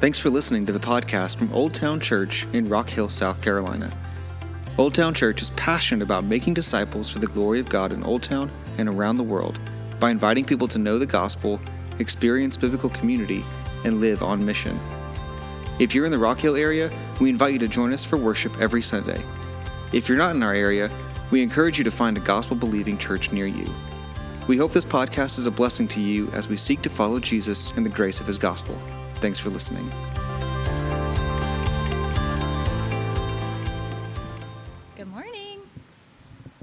[0.00, 3.94] Thanks for listening to the podcast from Old Town Church in Rock Hill, South Carolina.
[4.78, 8.22] Old Town Church is passionate about making disciples for the glory of God in Old
[8.22, 9.60] Town and around the world
[9.98, 11.60] by inviting people to know the gospel,
[11.98, 13.44] experience biblical community,
[13.84, 14.80] and live on mission.
[15.78, 18.58] If you're in the Rock Hill area, we invite you to join us for worship
[18.58, 19.22] every Sunday.
[19.92, 20.90] If you're not in our area,
[21.30, 23.70] we encourage you to find a gospel believing church near you.
[24.46, 27.70] We hope this podcast is a blessing to you as we seek to follow Jesus
[27.76, 28.80] in the grace of his gospel.
[29.20, 29.86] Thanks for listening.
[34.96, 35.60] Good morning.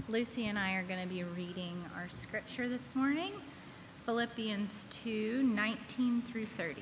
[0.09, 3.33] Lucy and I are going to be reading our scripture this morning
[4.07, 6.81] Philippians 2 19 through 30.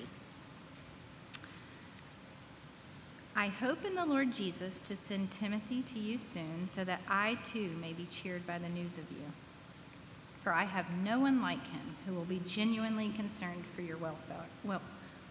[3.36, 7.38] I hope in the Lord Jesus to send Timothy to you soon, so that I
[7.44, 9.26] too may be cheered by the news of you.
[10.42, 14.38] For I have no one like him who will be genuinely concerned for your welfare.
[14.64, 14.95] Well, wel-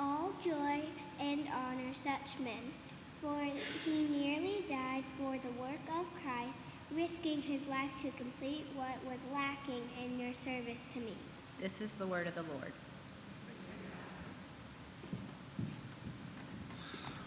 [0.00, 0.80] all joy
[1.20, 2.72] and honor such men,
[3.20, 3.38] for
[3.84, 6.58] he nearly died for the work of Christ,
[6.90, 11.12] risking his life to complete what was lacking in your service to me.
[11.58, 12.72] This is the word of the Lord.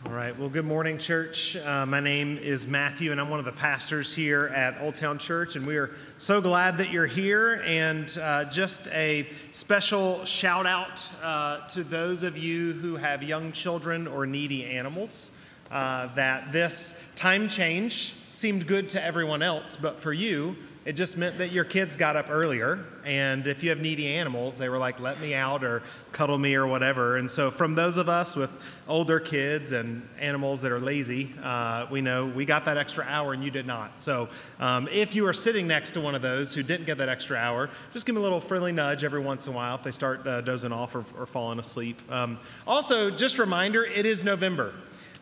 [0.06, 0.38] All right.
[0.38, 1.56] Well, good morning, church.
[1.56, 5.18] Uh, my name is Matthew, and I'm one of the pastors here at Old Town
[5.18, 5.56] Church.
[5.56, 7.64] And we are so glad that you're here.
[7.66, 13.53] And uh, just a special shout out uh, to those of you who have young
[13.53, 15.38] children or needy animals.
[15.72, 21.17] Uh, that this time change seemed good to everyone else, but for you, it just
[21.17, 22.85] meant that your kids got up earlier.
[23.05, 26.55] And if you have needy animals, they were like, let me out or cuddle me
[26.55, 27.17] or whatever.
[27.17, 28.51] And so, from those of us with
[28.88, 33.33] older kids and animals that are lazy, uh, we know we got that extra hour
[33.33, 33.99] and you did not.
[33.99, 34.27] So,
[34.59, 37.38] um, if you are sitting next to one of those who didn't get that extra
[37.38, 39.91] hour, just give them a little friendly nudge every once in a while if they
[39.91, 42.01] start uh, dozing off or, or falling asleep.
[42.11, 44.73] Um, also, just reminder it is November.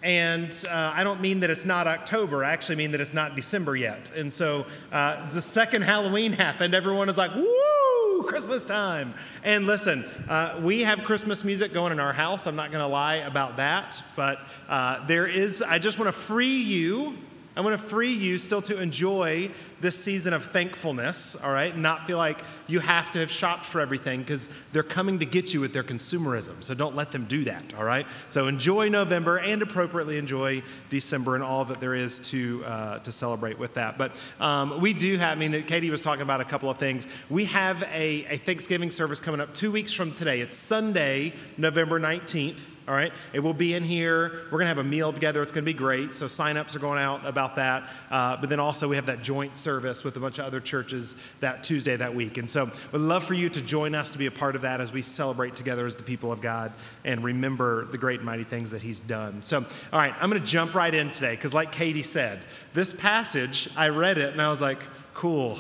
[0.04, 3.36] And uh, I don't mean that it's not October, I actually mean that it's not
[3.36, 4.12] December yet.
[4.16, 9.14] And so uh, the second Halloween happened, everyone is like, woo, Christmas time.
[9.44, 12.48] And listen, uh, we have Christmas music going in our house.
[12.48, 14.02] I'm not going to lie about that.
[14.16, 17.18] But uh, there is, I just want to free you.
[17.54, 19.52] I want to free you still to enjoy
[19.82, 21.76] this season of thankfulness, all right?
[21.76, 25.54] Not feel like you have to have shopped for everything because they're coming to get
[25.54, 26.64] you with their consumerism.
[26.64, 28.08] So don't let them do that, all right?
[28.30, 33.12] So enjoy November and appropriately enjoy December and all that there is to, uh, to
[33.12, 33.98] celebrate with that.
[33.98, 37.06] But um, we do have, I mean, Katie was talking about a couple of things.
[37.30, 40.40] We have a, a Thanksgiving service coming up two weeks from today.
[40.40, 43.12] It's Sunday, November 19th all right?
[43.34, 44.44] It will be in here.
[44.46, 45.42] We're to have a meal together.
[45.42, 46.14] It's to be great.
[46.14, 47.90] So sign-ups are going out about that.
[48.10, 51.16] Uh, but then also we have that joint service with a bunch of other churches
[51.40, 52.38] that Tuesday that week.
[52.38, 54.82] And so we'd love for you to join us to be a part of that
[54.82, 56.74] as we celebrate together as the people of God
[57.06, 59.44] and remember the great and mighty things that he's done.
[59.44, 62.40] So, all right, I'm to jump right in today because like Katie said,
[62.74, 64.80] this passage, I read it and I was like,
[65.14, 65.60] cool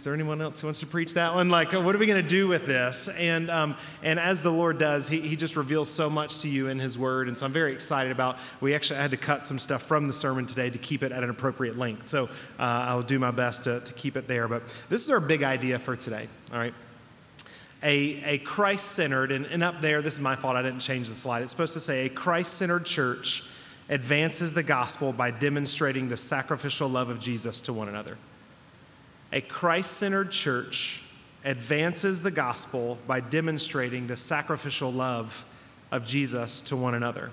[0.00, 1.50] is there anyone else who wants to preach that one?
[1.50, 3.10] Like, what are we going to do with this?
[3.10, 6.68] And, um, and as the Lord does, he, he just reveals so much to you
[6.68, 7.28] in His Word.
[7.28, 10.14] And so I'm very excited about, we actually had to cut some stuff from the
[10.14, 12.06] sermon today to keep it at an appropriate length.
[12.06, 14.48] So uh, I'll do my best to, to keep it there.
[14.48, 16.72] But this is our big idea for today, all right?
[17.82, 21.10] A, a Christ centered, and, and up there, this is my fault, I didn't change
[21.10, 21.42] the slide.
[21.42, 23.44] It's supposed to say a Christ centered church
[23.90, 28.16] advances the gospel by demonstrating the sacrificial love of Jesus to one another.
[29.32, 31.02] A Christ centered church
[31.44, 35.44] advances the gospel by demonstrating the sacrificial love
[35.90, 37.30] of Jesus to one another.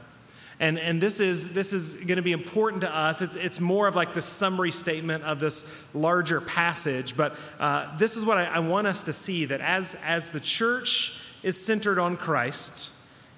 [0.60, 3.22] And, and this is, this is going to be important to us.
[3.22, 8.18] It's, it's more of like the summary statement of this larger passage, but uh, this
[8.18, 12.00] is what I, I want us to see that as, as the church is centered
[12.00, 12.90] on Christ,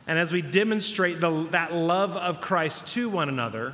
[0.08, 3.74] and as we demonstrate the, that love of Christ to one another,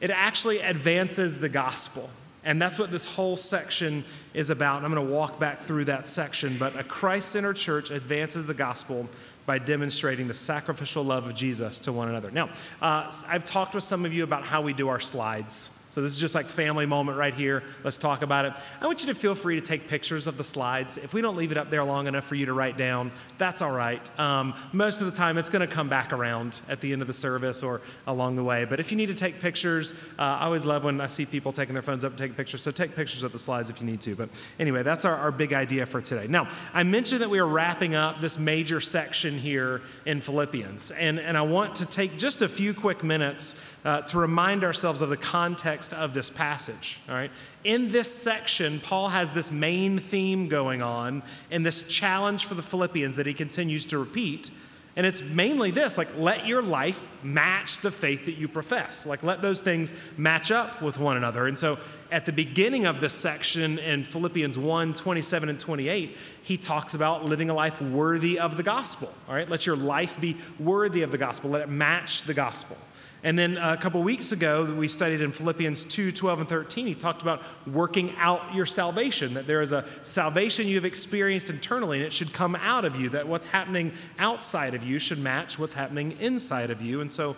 [0.00, 2.10] it actually advances the gospel.
[2.44, 4.04] And that's what this whole section
[4.34, 4.84] is about.
[4.84, 6.56] I'm going to walk back through that section.
[6.58, 9.08] But a Christ centered church advances the gospel
[9.46, 12.30] by demonstrating the sacrificial love of Jesus to one another.
[12.30, 12.50] Now,
[12.80, 15.78] uh, I've talked with some of you about how we do our slides.
[15.94, 17.62] So this is just like family moment right here.
[17.84, 18.52] Let's talk about it.
[18.80, 20.98] I want you to feel free to take pictures of the slides.
[20.98, 23.62] If we don't leave it up there long enough for you to write down, that's
[23.62, 24.18] all right.
[24.18, 27.06] Um, most of the time, it's going to come back around at the end of
[27.06, 28.64] the service or along the way.
[28.64, 31.52] But if you need to take pictures, uh, I always love when I see people
[31.52, 32.62] taking their phones up and taking pictures.
[32.62, 34.16] So take pictures of the slides if you need to.
[34.16, 36.26] But anyway, that's our, our big idea for today.
[36.26, 41.20] Now, I mentioned that we are wrapping up this major section here in Philippians, and
[41.20, 45.08] and I want to take just a few quick minutes uh, to remind ourselves of
[45.08, 47.00] the context of this passage.
[47.08, 47.30] All right.
[47.64, 52.62] In this section, Paul has this main theme going on and this challenge for the
[52.62, 54.50] Philippians that he continues to repeat.
[54.96, 59.06] And it's mainly this like, let your life match the faith that you profess.
[59.06, 61.46] Like, let those things match up with one another.
[61.48, 61.78] And so,
[62.12, 67.24] at the beginning of this section in Philippians 1 27 and 28, he talks about
[67.24, 69.12] living a life worthy of the gospel.
[69.28, 72.76] All right, let your life be worthy of the gospel, let it match the gospel.
[73.24, 76.86] And then a couple weeks ago, we studied in Philippians 2 12 and 13.
[76.86, 81.48] He talked about working out your salvation, that there is a salvation you have experienced
[81.48, 85.18] internally, and it should come out of you, that what's happening outside of you should
[85.18, 87.00] match what's happening inside of you.
[87.00, 87.34] And so,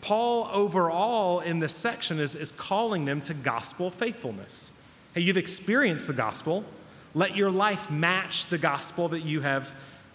[0.00, 4.72] Paul, overall, in this section, is, is calling them to gospel faithfulness.
[5.14, 6.64] Hey, you've experienced the gospel.
[7.14, 9.72] Let your life match the gospel that you have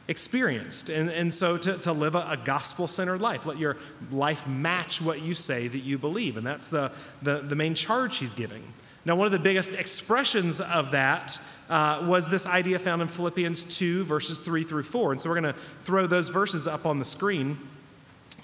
[0.07, 0.89] experienced.
[0.89, 3.77] And, and so to, to live a, a gospel centered life, let your
[4.11, 6.37] life match what you say that you believe.
[6.37, 6.91] And that's the,
[7.21, 8.63] the, the main charge he's giving.
[9.05, 11.39] Now, one of the biggest expressions of that
[11.69, 15.13] uh, was this idea found in Philippians 2, verses 3 through 4.
[15.13, 17.57] And so we're going to throw those verses up on the screen.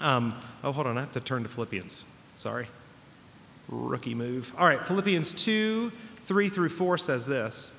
[0.00, 2.04] Um, oh, hold on, I have to turn to Philippians.
[2.34, 2.66] Sorry.
[3.68, 4.52] Rookie move.
[4.58, 5.92] All right, Philippians 2,
[6.24, 7.78] 3 through 4 says this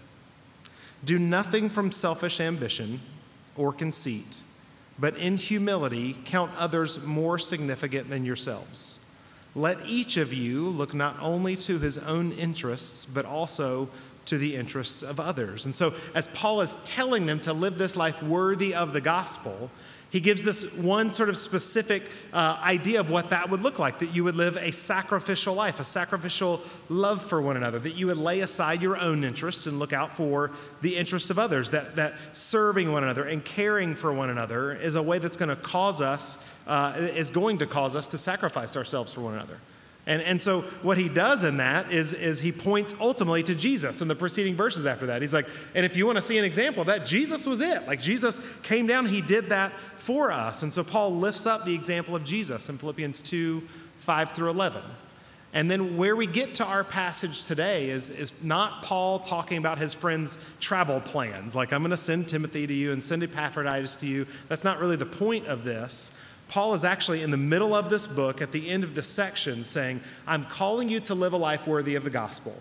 [1.03, 3.01] Do nothing from selfish ambition
[3.55, 4.37] or conceit,
[4.99, 9.03] but in humility count others more significant than yourselves.
[9.53, 13.89] Let each of you look not only to his own interests, but also
[14.25, 15.65] to the interests of others.
[15.65, 19.69] And so, as Paul is telling them to live this life worthy of the gospel,
[20.11, 22.03] he gives this one sort of specific
[22.33, 25.79] uh, idea of what that would look like that you would live a sacrificial life,
[25.79, 29.79] a sacrificial love for one another, that you would lay aside your own interests and
[29.79, 34.11] look out for the interests of others, that, that serving one another and caring for
[34.11, 36.37] one another is a way that's going to cause us,
[36.67, 39.57] uh, is going to cause us to sacrifice ourselves for one another.
[40.11, 44.01] And, and so what he does in that is, is he points ultimately to Jesus
[44.01, 45.21] in the preceding verses after that.
[45.21, 47.87] He's like, and if you want to see an example of that, Jesus was it.
[47.87, 50.63] Like Jesus came down, he did that for us.
[50.63, 53.63] And so Paul lifts up the example of Jesus in Philippians 2,
[53.99, 54.83] 5 through 11.
[55.53, 59.77] And then where we get to our passage today is, is not Paul talking about
[59.77, 63.95] his friend's travel plans, like I'm going to send Timothy to you and send Epaphroditus
[63.97, 64.27] to you.
[64.49, 66.17] That's not really the point of this.
[66.51, 69.63] Paul is actually in the middle of this book, at the end of this section,
[69.63, 72.53] saying, I'm calling you to live a life worthy of the gospel.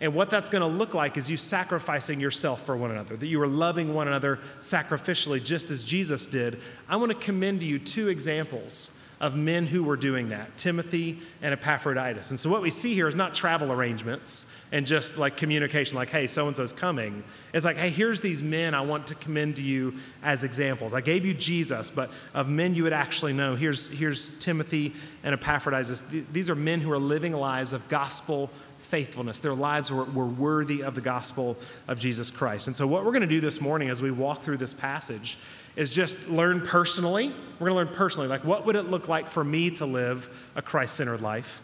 [0.00, 3.26] And what that's going to look like is you sacrificing yourself for one another, that
[3.26, 6.60] you are loving one another sacrificially, just as Jesus did.
[6.88, 11.18] I want to commend to you two examples of men who were doing that Timothy
[11.40, 12.30] and Epaphroditus.
[12.30, 16.10] And so, what we see here is not travel arrangements and just like communication, like,
[16.10, 17.24] hey, so and so's coming.
[17.54, 20.92] It's like, hey, here's these men I want to commend to you as examples.
[20.92, 24.92] I gave you Jesus, but of men you would actually know, here's, here's Timothy
[25.22, 26.02] and Epaphroditus.
[26.32, 29.38] These are men who are living lives of gospel faithfulness.
[29.38, 31.56] Their lives were, were worthy of the gospel
[31.88, 32.66] of Jesus Christ.
[32.66, 35.38] And so, what we're going to do this morning as we walk through this passage
[35.76, 37.32] is just learn personally.
[37.58, 40.50] We're going to learn personally, like what would it look like for me to live
[40.56, 41.62] a Christ centered life?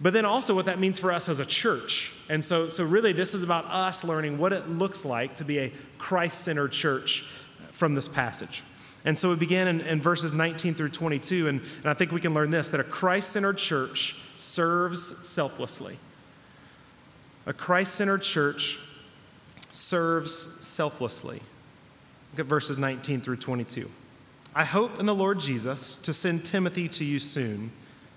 [0.00, 2.12] But then also what that means for us as a church.
[2.28, 5.58] And so, so really, this is about us learning what it looks like to be
[5.58, 7.24] a Christ centered church
[7.70, 8.64] from this passage.
[9.04, 12.20] And so we begin in, in verses 19 through 22, and, and I think we
[12.20, 15.98] can learn this that a Christ centered church serves selflessly.
[17.46, 18.78] A Christ centered church
[19.70, 20.32] serves
[20.66, 21.40] selflessly.
[22.34, 23.88] Look at verses 19 through 22.
[24.56, 27.70] I hope in the Lord Jesus to send Timothy to you soon,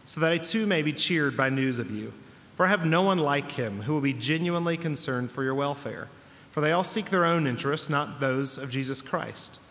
[0.05, 2.12] so that I too may be cheered by news of you.
[2.55, 6.07] For I have no one like him who will be genuinely concerned for your welfare.
[6.50, 9.62] For they all seek their own interests, not those of Jesus Christ.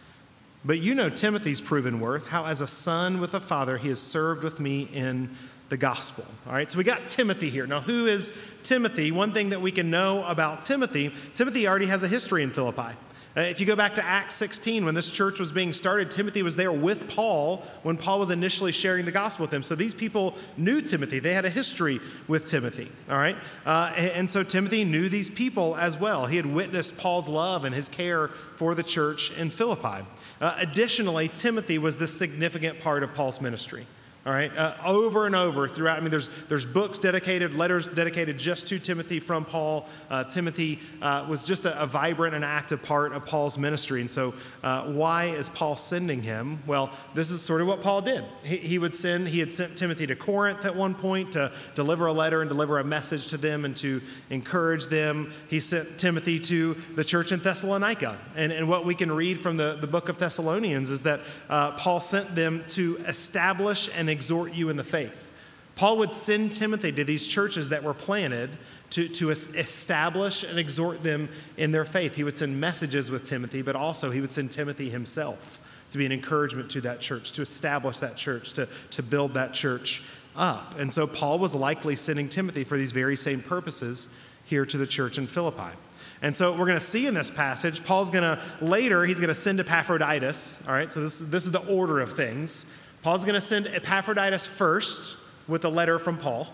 [0.65, 4.01] But you know Timothy's proven worth, how as a son with a father he has
[4.01, 5.35] served with me in
[5.71, 6.25] the gospel.
[6.47, 7.67] All right, so we got Timothy here.
[7.67, 9.11] Now, who is Timothy?
[9.11, 12.97] One thing that we can know about Timothy Timothy already has a history in Philippi.
[13.37, 16.43] Uh, if you go back to Acts 16, when this church was being started, Timothy
[16.43, 19.63] was there with Paul when Paul was initially sharing the gospel with them.
[19.63, 21.19] So these people knew Timothy.
[21.19, 23.37] They had a history with Timothy, all right?
[23.67, 26.25] Uh, and so Timothy knew these people as well.
[26.25, 30.07] He had witnessed Paul's love and his care for the church in Philippi.
[30.41, 33.87] Uh, additionally, Timothy was the significant part of Paul's ministry.
[34.27, 35.99] All right, uh, over and over throughout.
[35.99, 39.87] I mean, there's there's books dedicated, letters dedicated just to Timothy from Paul.
[40.11, 44.01] Uh, Timothy uh, was just a, a, vibrant and active part of Paul's ministry.
[44.01, 46.61] And so, uh, why is Paul sending him?
[46.67, 48.25] Well, this is sort of what Paul did.
[48.43, 49.29] He, he, would send.
[49.29, 52.81] He had sent Timothy to Corinth at one point to deliver a letter and deliver
[52.81, 55.33] a message to them and to encourage them.
[55.49, 58.19] He sent Timothy to the church in Thessalonica.
[58.35, 61.71] And, and what we can read from the, the book of Thessalonians is that uh,
[61.77, 65.31] Paul sent them to establish and exhort you in the faith.
[65.77, 68.57] Paul would send Timothy to these churches that were planted
[68.91, 72.15] to, to establish and exhort them in their faith.
[72.15, 76.07] He would send messages with Timothy, but also he would send Timothy himself to be
[76.07, 80.03] an encouragement to that church, to establish that church, to, to build that church
[80.35, 80.79] up.
[80.79, 84.09] And so Paul was likely sending Timothy for these very same purposes
[84.45, 85.77] here to the church in Philippi.
[86.23, 89.29] And so we're going to see in this passage, Paul's going to later, he's going
[89.29, 90.67] to send Epaphroditus.
[90.67, 92.73] All right, so this, this is the order of things.
[93.07, 96.49] Paul's going to send Epaphroditus first with a letter from Paul.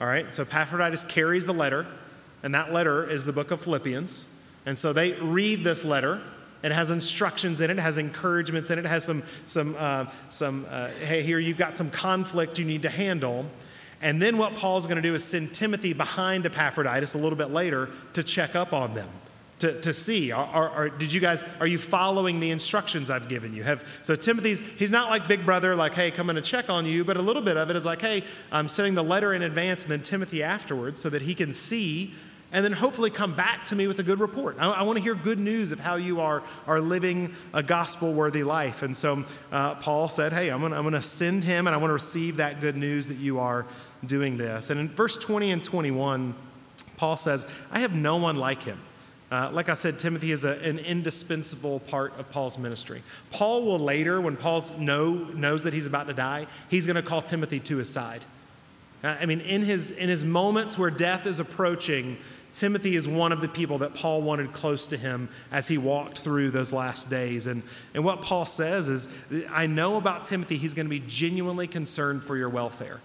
[0.00, 1.86] All right, so Epaphroditus carries the letter,
[2.42, 4.28] and that letter is the book of Philippians.
[4.66, 6.20] And so they read this letter.
[6.64, 10.06] It has instructions in it, it has encouragements in it, it has some, some, uh,
[10.30, 13.46] some uh, hey, here you've got some conflict you need to handle.
[14.02, 17.50] And then what Paul's going to do is send Timothy behind Epaphroditus a little bit
[17.50, 19.08] later to check up on them
[19.58, 20.32] to, to see.
[20.32, 23.62] Are, are, are, did you guys are you following the instructions i've given you?
[23.62, 27.04] Have so timothy's he's not like big brother like hey coming to check on you
[27.04, 29.82] but a little bit of it is like hey i'm sending the letter in advance
[29.82, 32.12] and then timothy afterwards so that he can see
[32.52, 34.56] and then hopefully come back to me with a good report.
[34.60, 38.12] I, I want to hear good news of how you are are living a gospel
[38.12, 38.82] worthy life.
[38.82, 41.90] And so uh, paul said hey i'm going I'm to send him and i want
[41.90, 43.66] to receive that good news that you are
[44.04, 44.70] doing this.
[44.70, 46.34] And in verse 20 and 21
[46.96, 48.80] paul says i have no one like him
[49.34, 53.02] uh, like I said, Timothy is a, an indispensable part of Paul's ministry.
[53.32, 57.02] Paul will later, when Paul know, knows that he's about to die, he's going to
[57.02, 58.24] call Timothy to his side.
[59.02, 62.16] Uh, I mean, in his, in his moments where death is approaching,
[62.52, 66.20] Timothy is one of the people that Paul wanted close to him as he walked
[66.20, 67.48] through those last days.
[67.48, 69.08] And, and what Paul says is,
[69.50, 73.00] I know about Timothy, he's going to be genuinely concerned for your welfare.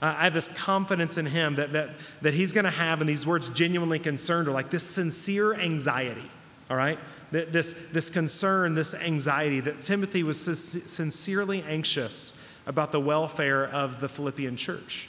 [0.00, 1.90] I have this confidence in him that, that,
[2.22, 6.30] that he's going to have, and these words genuinely concerned are like this sincere anxiety,
[6.70, 6.98] all right?
[7.30, 14.08] This, this concern, this anxiety that Timothy was sincerely anxious about the welfare of the
[14.08, 15.08] Philippian church.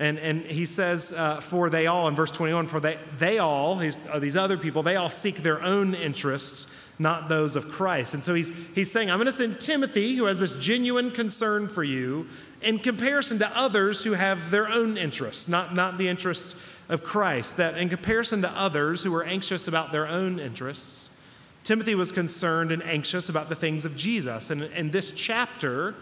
[0.00, 3.76] And, and he says, uh, for they all, in verse 21, for they, they all,
[3.76, 8.14] these, uh, these other people, they all seek their own interests, not those of Christ.
[8.14, 11.66] And so he's, he's saying, I'm going to send Timothy, who has this genuine concern
[11.66, 12.28] for you,
[12.62, 16.54] in comparison to others who have their own interests, not, not the interests
[16.88, 17.56] of Christ.
[17.56, 21.16] That in comparison to others who are anxious about their own interests,
[21.64, 24.50] Timothy was concerned and anxious about the things of Jesus.
[24.50, 25.94] And in this chapter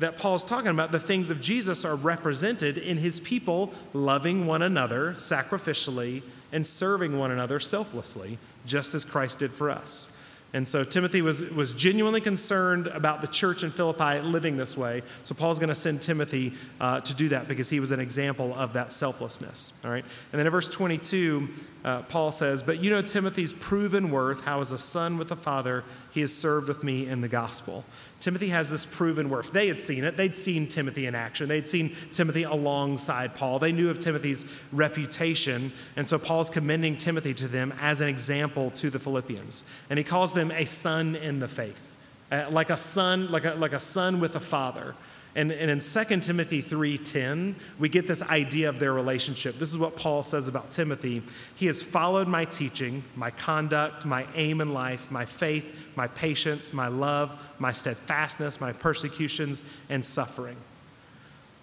[0.00, 4.62] that Paul's talking about, the things of Jesus are represented in his people loving one
[4.62, 10.16] another sacrificially and serving one another selflessly, just as Christ did for us.
[10.54, 15.02] And so Timothy was, was genuinely concerned about the church in Philippi living this way.
[15.24, 18.54] So Paul's going to send Timothy uh, to do that because he was an example
[18.54, 19.80] of that selflessness.
[19.82, 20.04] All right.
[20.32, 21.48] And then in verse 22,
[21.84, 25.36] uh, Paul says, But you know Timothy's proven worth, how as a son with a
[25.36, 27.84] father, he has served with me in the gospel.
[28.22, 29.52] Timothy has this proven worth.
[29.52, 30.16] They had seen it.
[30.16, 31.48] They'd seen Timothy in action.
[31.48, 33.58] They'd seen Timothy alongside Paul.
[33.58, 35.72] They knew of Timothy's reputation.
[35.96, 39.64] And so Paul's commending Timothy to them as an example to the Philippians.
[39.90, 41.96] And he calls them a son in the faith,
[42.30, 44.94] uh, like a son, like a, like a son with a father.
[45.34, 49.58] And, and in 2 Timothy 3:10, we get this idea of their relationship.
[49.58, 51.22] This is what Paul says about Timothy.
[51.54, 55.64] He has followed my teaching, my conduct, my aim in life, my faith,
[55.96, 60.56] my patience, my love, my steadfastness, my persecutions, and suffering.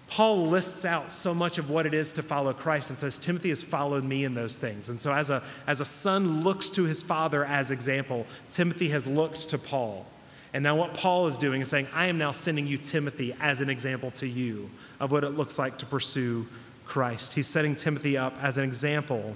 [0.08, 3.50] Paul lists out so much of what it is to follow Christ and says, Timothy
[3.50, 4.90] has followed me in those things.
[4.90, 9.06] And so, as a, as a son looks to his father as example, Timothy has
[9.06, 10.08] looked to Paul.
[10.54, 13.62] And now, what Paul is doing is saying, I am now sending you Timothy as
[13.62, 16.48] an example to you of what it looks like to pursue
[16.86, 17.36] Christ.
[17.36, 19.36] He's setting Timothy up as an example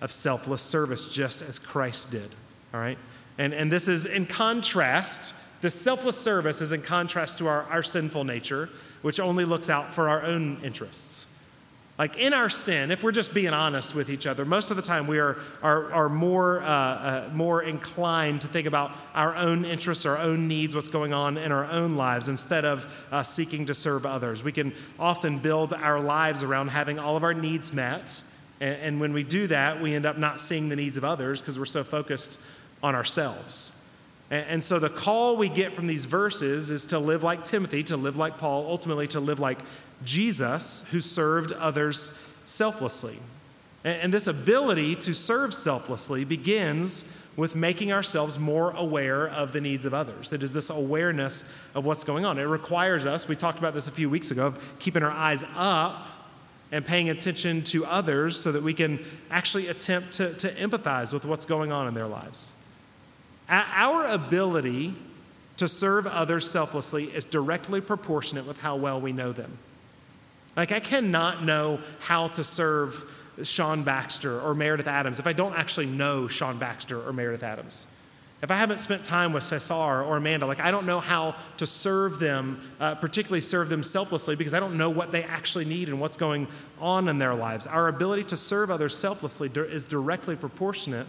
[0.00, 2.28] of selfless service, just as Christ did.
[2.72, 2.98] All right?
[3.38, 7.82] And, and this is in contrast, this selfless service is in contrast to our, our
[7.82, 8.68] sinful nature,
[9.02, 11.26] which only looks out for our own interests.
[12.02, 14.82] Like in our sin, if we're just being honest with each other, most of the
[14.82, 19.64] time we are, are, are more, uh, uh, more inclined to think about our own
[19.64, 23.66] interests, our own needs, what's going on in our own lives, instead of uh, seeking
[23.66, 24.42] to serve others.
[24.42, 28.20] We can often build our lives around having all of our needs met.
[28.60, 31.40] And, and when we do that, we end up not seeing the needs of others
[31.40, 32.40] because we're so focused
[32.82, 33.80] on ourselves.
[34.28, 37.84] And, and so the call we get from these verses is to live like Timothy,
[37.84, 39.60] to live like Paul, ultimately to live like
[40.04, 43.18] Jesus, who served others selflessly.
[43.84, 49.86] And this ability to serve selflessly begins with making ourselves more aware of the needs
[49.86, 50.32] of others.
[50.32, 52.38] It is this awareness of what's going on.
[52.38, 55.44] It requires us, we talked about this a few weeks ago, of keeping our eyes
[55.56, 56.06] up
[56.70, 61.24] and paying attention to others so that we can actually attempt to, to empathize with
[61.24, 62.52] what's going on in their lives.
[63.48, 64.94] Our ability
[65.56, 69.58] to serve others selflessly is directly proportionate with how well we know them.
[70.56, 73.04] Like, I cannot know how to serve
[73.42, 77.86] Sean Baxter or Meredith Adams if I don't actually know Sean Baxter or Meredith Adams.
[78.42, 81.64] If I haven't spent time with Cesar or Amanda, like I don't know how to
[81.64, 85.88] serve them, uh, particularly serve them selflessly, because I don't know what they actually need
[85.88, 86.48] and what's going
[86.80, 87.68] on in their lives.
[87.68, 91.06] Our ability to serve others selflessly is directly proportionate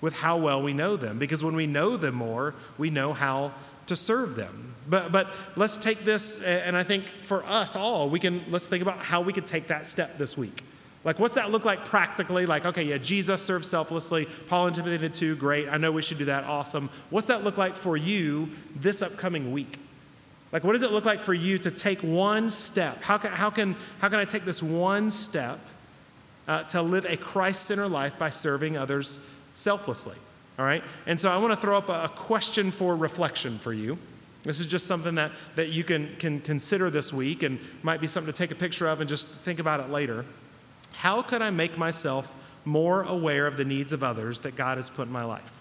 [0.00, 3.52] with how well we know them, because when we know them more, we know how
[3.86, 4.71] to serve them.
[4.88, 8.82] But, but let's take this, and I think for us all, we can, let's think
[8.82, 10.64] about how we could take that step this week.
[11.04, 12.46] Like, what's that look like practically?
[12.46, 14.26] Like, okay, yeah, Jesus served selflessly.
[14.46, 15.34] Paul and Timothy did too.
[15.34, 15.68] Great.
[15.68, 16.44] I know we should do that.
[16.44, 16.90] Awesome.
[17.10, 19.78] What's that look like for you this upcoming week?
[20.52, 23.02] Like, what does it look like for you to take one step?
[23.02, 25.58] How can, how can, how can I take this one step
[26.46, 30.16] uh, to live a Christ centered life by serving others selflessly?
[30.58, 30.84] All right?
[31.06, 33.98] And so I want to throw up a, a question for reflection for you.
[34.42, 38.06] This is just something that, that you can, can consider this week and might be
[38.06, 40.24] something to take a picture of and just think about it later.
[40.92, 44.90] How could I make myself more aware of the needs of others that God has
[44.90, 45.60] put in my life?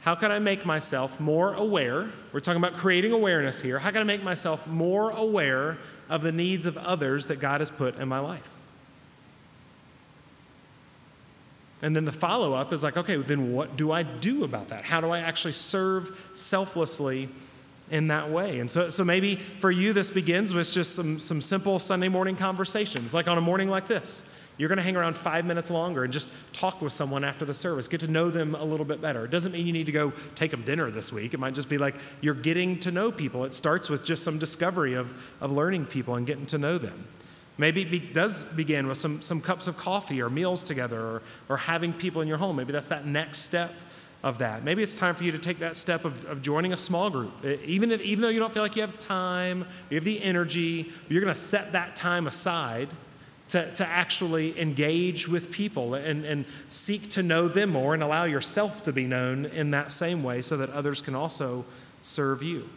[0.00, 2.10] How can I make myself more aware?
[2.32, 3.80] We're talking about creating awareness here.
[3.80, 7.70] How can I make myself more aware of the needs of others that God has
[7.72, 8.55] put in my life?
[11.82, 14.84] And then the follow up is like, okay, then what do I do about that?
[14.84, 17.28] How do I actually serve selflessly
[17.90, 18.60] in that way?
[18.60, 22.34] And so, so maybe for you, this begins with just some, some simple Sunday morning
[22.34, 24.28] conversations, like on a morning like this.
[24.58, 27.52] You're going to hang around five minutes longer and just talk with someone after the
[27.52, 29.26] service, get to know them a little bit better.
[29.26, 31.34] It doesn't mean you need to go take them dinner this week.
[31.34, 33.44] It might just be like you're getting to know people.
[33.44, 37.06] It starts with just some discovery of, of learning people and getting to know them.
[37.58, 41.22] Maybe it be, does begin with some, some cups of coffee or meals together or,
[41.48, 42.56] or having people in your home.
[42.56, 43.72] Maybe that's that next step
[44.22, 44.64] of that.
[44.64, 47.32] Maybe it's time for you to take that step of, of joining a small group.
[47.64, 50.92] Even, if, even though you don't feel like you have time, you have the energy,
[51.08, 52.88] you're going to set that time aside
[53.48, 58.24] to, to actually engage with people and, and seek to know them more and allow
[58.24, 61.64] yourself to be known in that same way so that others can also
[62.02, 62.68] serve you.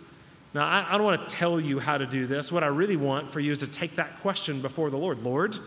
[0.54, 2.52] Now, I, I don't want to tell you how to do this.
[2.52, 5.58] What I really want for you is to take that question before the Lord Lord,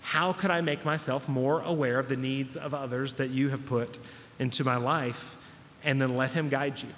[0.00, 3.66] how could I make myself more aware of the needs of others that you have
[3.66, 3.98] put
[4.38, 5.36] into my life?
[5.84, 6.88] And then let Him guide you.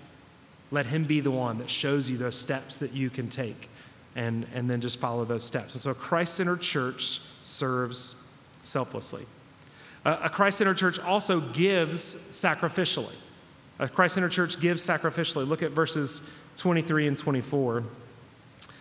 [0.71, 3.71] Let Him be the one that shows you those steps that you can take
[4.17, 5.75] and, and then just follow those steps.
[5.75, 8.29] And so, a Christ centered church serves
[8.63, 9.25] selflessly.
[10.05, 13.15] a Christ centered church also gives sacrificially.
[13.79, 15.47] A Christ centered church gives sacrificially.
[15.47, 17.85] Look at verses 23 and 24.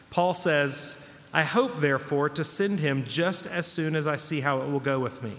[0.10, 4.62] Paul says, I hope, therefore, to send him just as soon as I see how
[4.62, 5.34] it will go with me.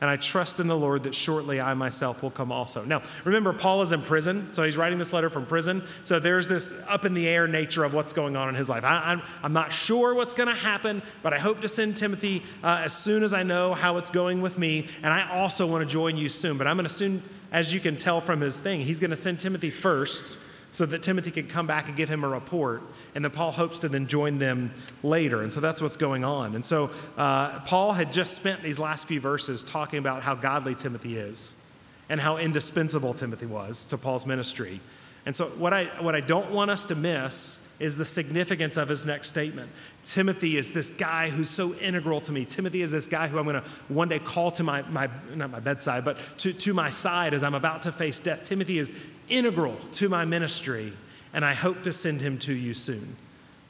[0.00, 2.84] And I trust in the Lord that shortly I myself will come also.
[2.84, 5.82] Now, remember, Paul is in prison, so he's writing this letter from prison.
[6.02, 8.84] So there's this up in the air nature of what's going on in his life.
[8.84, 12.82] I, am not sure what's going to happen, but I hope to send Timothy uh,
[12.84, 14.86] as soon as I know how it's going with me.
[15.02, 16.58] And I also want to join you soon.
[16.58, 19.16] But I'm going to soon, as you can tell from his thing, he's going to
[19.16, 20.38] send Timothy first
[20.76, 22.82] so that Timothy could come back and give him a report.
[23.14, 24.70] And then Paul hopes to then join them
[25.02, 25.40] later.
[25.40, 26.54] And so that's what's going on.
[26.54, 30.74] And so uh, Paul had just spent these last few verses talking about how godly
[30.74, 31.58] Timothy is
[32.10, 34.80] and how indispensable Timothy was to Paul's ministry.
[35.24, 38.88] And so what I, what I don't want us to miss is the significance of
[38.88, 39.70] his next statement.
[40.04, 42.44] Timothy is this guy who's so integral to me.
[42.44, 45.50] Timothy is this guy who I'm going to one day call to my, my not
[45.50, 48.44] my bedside, but to, to my side as I'm about to face death.
[48.44, 48.92] Timothy is
[49.28, 50.92] integral to my ministry,
[51.32, 53.16] and I hope to send him to you soon.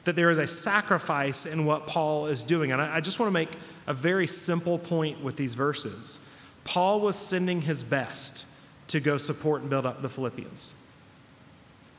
[0.05, 2.71] That there is a sacrifice in what Paul is doing.
[2.71, 3.51] And I, I just want to make
[3.87, 6.21] a very simple point with these verses.
[6.63, 8.45] Paul was sending his best
[8.87, 10.75] to go support and build up the Philippians.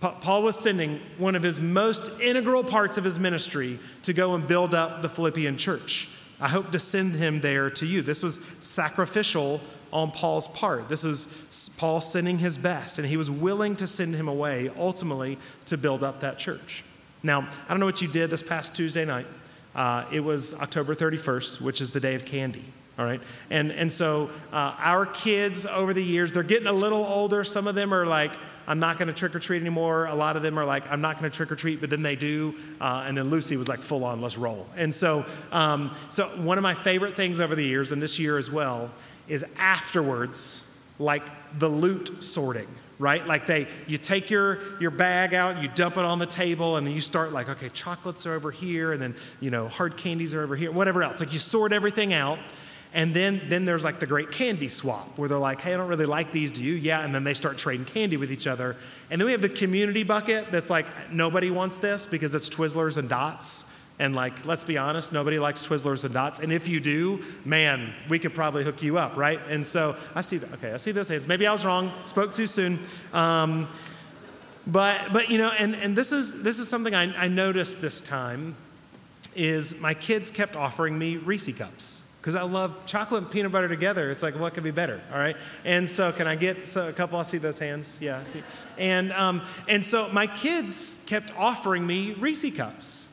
[0.01, 4.47] Paul was sending one of his most integral parts of his ministry to go and
[4.47, 6.09] build up the Philippian church.
[6.40, 8.03] I hope to send him there to you.
[8.03, 9.61] This was sacrificial
[9.92, 10.88] on Paul's part.
[10.88, 15.38] This was Paul sending his best, and he was willing to send him away ultimately
[15.66, 16.85] to build up that church.
[17.22, 19.27] Now, I don't know what you did this past Tuesday night.
[19.74, 22.64] Uh, it was October 31st, which is the day of candy.
[22.98, 23.20] All right.
[23.51, 27.44] And, and so uh, our kids over the years, they're getting a little older.
[27.44, 28.33] Some of them are like,
[28.66, 30.07] I'm not going to trick or treat anymore.
[30.07, 32.03] A lot of them are like, I'm not going to trick or treat, but then
[32.03, 32.55] they do.
[32.81, 34.66] Uh, and then Lucy was like, full on, let's roll.
[34.77, 38.37] And so, um, so one of my favorite things over the years, and this year
[38.37, 38.90] as well,
[39.28, 41.22] is afterwards, like
[41.58, 46.04] the loot sorting right like they you take your your bag out you dump it
[46.04, 49.14] on the table and then you start like okay chocolates are over here and then
[49.38, 52.40] you know hard candies are over here whatever else like you sort everything out
[52.94, 55.88] and then, then there's like the great candy swap where they're like, hey, I don't
[55.88, 56.74] really like these, do you?
[56.74, 57.04] Yeah.
[57.04, 58.76] And then they start trading candy with each other.
[59.10, 62.96] And then we have the community bucket that's like, nobody wants this because it's Twizzlers
[62.96, 63.70] and dots.
[63.98, 66.38] And like, let's be honest, nobody likes Twizzlers and dots.
[66.38, 69.40] And if you do, man, we could probably hook you up, right?
[69.48, 70.52] And so I see that.
[70.54, 71.26] Okay, I see those hands.
[71.26, 72.78] Maybe I was wrong, spoke too soon.
[73.12, 73.68] Um,
[74.66, 78.00] but, but you know, and, and this, is, this is something I, I noticed this
[78.00, 78.54] time
[79.34, 83.68] is my kids kept offering me Reese cups because I love chocolate and peanut butter
[83.68, 84.11] together.
[84.11, 85.00] It's like, what could be better?
[85.12, 85.37] All right.
[85.64, 87.18] And so, can I get so a couple?
[87.18, 87.98] I see those hands.
[88.02, 88.42] Yeah, I see.
[88.76, 93.08] And, um, and so, my kids kept offering me Reese cups.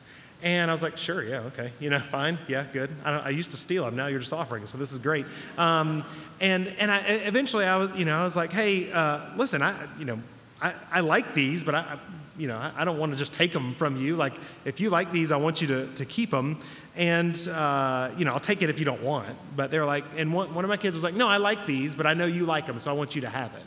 [0.46, 2.88] And I was like, sure, yeah, okay, you know, fine, yeah, good.
[3.04, 5.26] I, I used to steal them, now you're just offering, so this is great.
[5.58, 6.04] Um,
[6.40, 9.74] and and I, eventually, I was, you know, I was like, hey, uh, listen, I,
[9.98, 10.20] you know,
[10.62, 11.98] I, I like these, but I,
[12.38, 14.14] you know, I, don't want to just take them from you.
[14.14, 16.60] Like, if you like these, I want you to, to keep them.
[16.94, 19.26] And, uh, you know, I'll take it if you don't want.
[19.56, 21.94] But they're like, and one, one of my kids was like, no, I like these,
[21.94, 23.62] but I know you like them, so I want you to have it.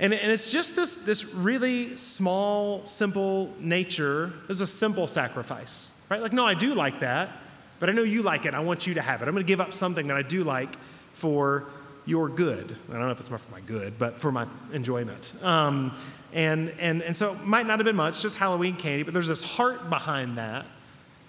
[0.00, 4.32] And, and it's just this, this really small, simple nature.
[4.48, 6.20] It's a simple sacrifice, right?
[6.20, 7.30] Like, no, I do like that,
[7.78, 8.54] but I know you like it.
[8.54, 9.28] I want you to have it.
[9.28, 10.76] I'm going to give up something that I do like
[11.12, 11.66] for
[12.06, 12.76] your good.
[12.88, 15.32] I don't know if it's for my good, but for my enjoyment.
[15.42, 15.96] Um,
[16.32, 19.28] and, and, and so it might not have been much, just Halloween candy, but there's
[19.28, 20.66] this heart behind that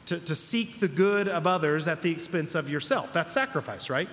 [0.07, 3.13] to, to seek the good of others at the expense of yourself.
[3.13, 4.09] That's sacrifice, right?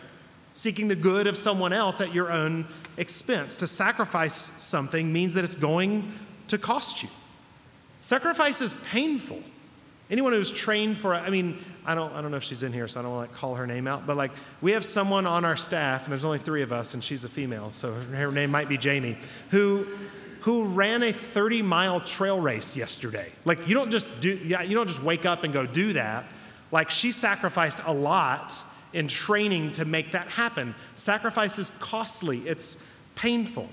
[0.55, 3.57] Seeking the good of someone else at your own expense.
[3.59, 6.13] To sacrifice something means that it's going
[6.49, 7.09] to cost you.
[8.01, 9.43] Sacrifice is painful.
[10.11, 12.87] Anyone who's trained for, I mean, I don't, I don't know if she's in here,
[12.87, 15.45] so I don't want to call her name out, but like we have someone on
[15.45, 18.51] our staff, and there's only three of us, and she's a female, so her name
[18.51, 19.17] might be Jamie,
[19.51, 19.87] who
[20.43, 23.31] who ran a 30 mile trail race yesterday.
[23.45, 26.25] Like, you don't just do, yeah, you don't just wake up and go do that.
[26.73, 30.75] Like, she sacrificed a lot in training to make that happen.
[30.95, 33.69] Sacrifice is costly, it's painful,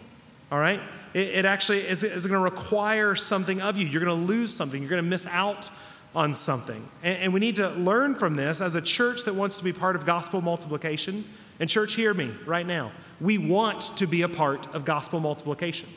[0.51, 0.79] all right?
[1.13, 3.87] It, it actually is, is going to require something of you.
[3.87, 5.69] You're going to lose something, you're going to miss out
[6.15, 6.87] on something.
[7.03, 9.73] And, and we need to learn from this as a church that wants to be
[9.73, 11.25] part of gospel multiplication.
[11.59, 12.91] And, church, hear me right now.
[13.19, 15.89] We want to be a part of gospel multiplication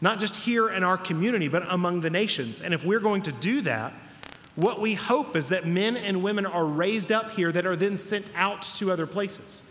[0.00, 2.60] not just here in our community, but among the nations.
[2.60, 3.92] And if we're going to do that,
[4.56, 7.96] what we hope is that men and women are raised up here that are then
[7.96, 9.62] sent out to other places.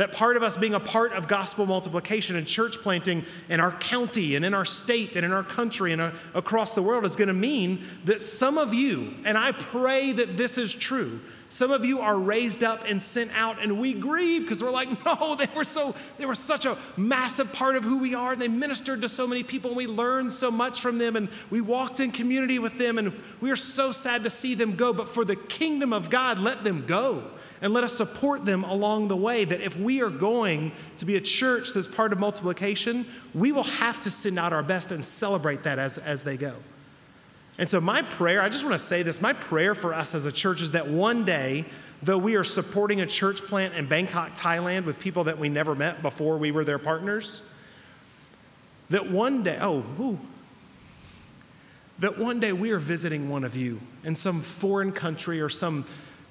[0.00, 3.72] That part of us being a part of gospel multiplication and church planting in our
[3.72, 7.16] county and in our state and in our country and uh, across the world is
[7.16, 11.70] going to mean that some of you, and I pray that this is true, some
[11.70, 15.34] of you are raised up and sent out, and we grieve because we're like, no,
[15.34, 18.32] they were so, they were such a massive part of who we are.
[18.32, 21.28] And they ministered to so many people, and we learned so much from them, and
[21.50, 24.94] we walked in community with them, and we are so sad to see them go.
[24.94, 29.08] But for the kingdom of God, let them go and let us support them along
[29.08, 29.44] the way.
[29.44, 33.64] That if we are going to be a church that's part of multiplication, we will
[33.64, 36.54] have to send out our best and celebrate that as, as they go.
[37.58, 40.24] And so, my prayer, I just want to say this my prayer for us as
[40.24, 41.66] a church is that one day,
[42.02, 45.74] though we are supporting a church plant in Bangkok, Thailand with people that we never
[45.74, 47.42] met before we were their partners,
[48.88, 50.18] that one day, oh, ooh,
[51.98, 55.84] that one day we are visiting one of you in some foreign country or some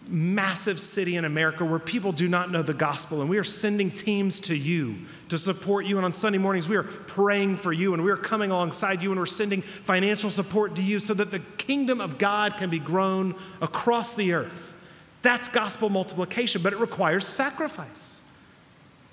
[0.07, 3.91] massive city in America where people do not know the gospel, and we are sending
[3.91, 4.95] teams to you
[5.27, 5.97] to support you.
[5.97, 9.11] And on Sunday mornings, we are praying for you, and we are coming alongside you,
[9.11, 12.79] and we're sending financial support to you so that the kingdom of God can be
[12.79, 14.75] grown across the earth.
[15.21, 18.23] That's gospel multiplication, but it requires sacrifice.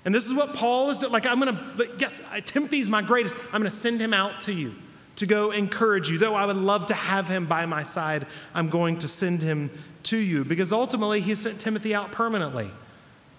[0.05, 1.11] And this is what Paul is doing.
[1.11, 3.35] Like, I'm going to, yes, Timothy's my greatest.
[3.47, 4.73] I'm going to send him out to you
[5.17, 6.17] to go encourage you.
[6.17, 9.69] Though I would love to have him by my side, I'm going to send him
[10.07, 12.69] to you because ultimately he sent Timothy out permanently.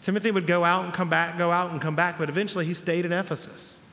[0.01, 2.75] Timothy would go out and come back, go out and come back, but eventually he
[2.75, 3.85] stayed in Ephesus.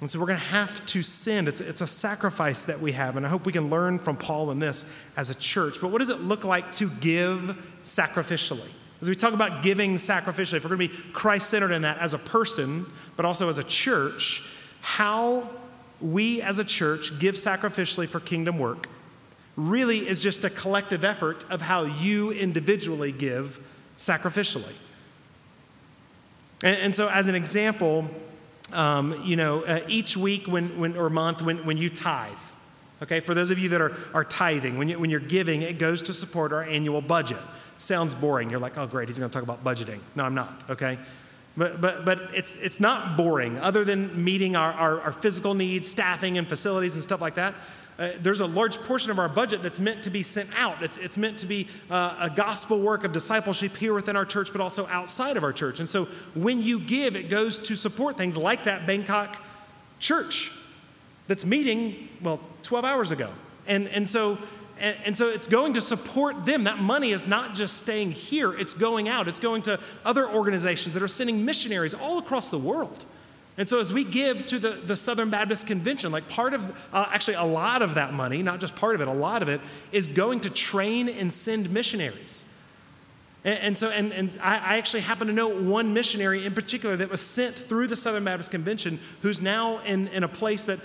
[0.00, 1.46] And so we're going to have to send.
[1.46, 3.16] It's, it's a sacrifice that we have.
[3.16, 4.84] And I hope we can learn from Paul in this
[5.16, 5.80] as a church.
[5.80, 8.68] But what does it look like to give sacrificially?
[9.00, 11.98] As we talk about giving sacrificially, if we're going to be Christ centered in that
[11.98, 14.48] as a person, but also as a church,
[14.80, 15.48] how
[16.00, 18.88] we as a church give sacrificially for kingdom work
[19.56, 23.60] really is just a collective effort of how you individually give
[23.98, 24.72] sacrificially.
[26.62, 28.08] And, and so, as an example,
[28.72, 32.32] um, you know, uh, each week when, when, or month when, when you tithe,
[33.02, 35.78] okay, for those of you that are, are tithing, when, you, when you're giving, it
[35.78, 37.38] goes to support our annual budget.
[37.76, 38.48] Sounds boring.
[38.48, 40.00] You're like, oh, great, he's going to talk about budgeting.
[40.14, 40.98] No, I'm not, okay?
[41.56, 45.90] But, but, but it's, it's not boring, other than meeting our, our, our physical needs,
[45.90, 47.54] staffing, and facilities and stuff like that.
[47.98, 50.82] Uh, there's a large portion of our budget that's meant to be sent out.
[50.82, 54.50] It's, it's meant to be uh, a gospel work of discipleship here within our church,
[54.50, 55.78] but also outside of our church.
[55.78, 59.42] And so when you give, it goes to support things like that Bangkok
[59.98, 60.52] church
[61.28, 63.30] that's meeting, well, 12 hours ago.
[63.66, 64.38] And, and so
[64.82, 66.64] and, and, so it's going to support them.
[66.64, 69.28] That money is not just staying here, it's going out.
[69.28, 73.06] It's going to other organizations that are sending missionaries all across the world.
[73.58, 77.06] And so, as we give to the, the Southern Baptist Convention, like part of, uh,
[77.10, 79.60] actually, a lot of that money, not just part of it, a lot of it,
[79.92, 82.44] is going to train and send missionaries.
[83.44, 86.96] And, and so, and, and I, I, actually happen to know one missionary in particular
[86.96, 90.80] that was sent through the Southern Baptist Convention who's now in, in a place that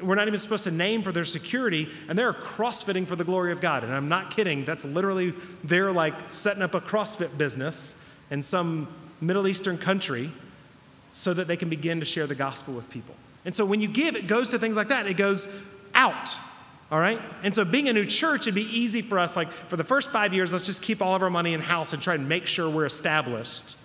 [0.00, 3.52] we're not even supposed to name for their security, and they're crossfitting for the glory
[3.52, 3.84] of God.
[3.84, 8.00] And I'm not kidding, that's literally, they're like setting up a CrossFit business
[8.30, 8.88] in some
[9.20, 10.32] Middle Eastern country
[11.16, 13.14] so that they can begin to share the gospel with people.
[13.46, 15.06] And so when you give, it goes to things like that.
[15.06, 16.36] It goes out.
[16.92, 17.18] All right?
[17.42, 20.12] And so being a new church, it'd be easy for us, like for the first
[20.12, 22.46] five years, let's just keep all of our money in house and try and make
[22.46, 23.78] sure we're established.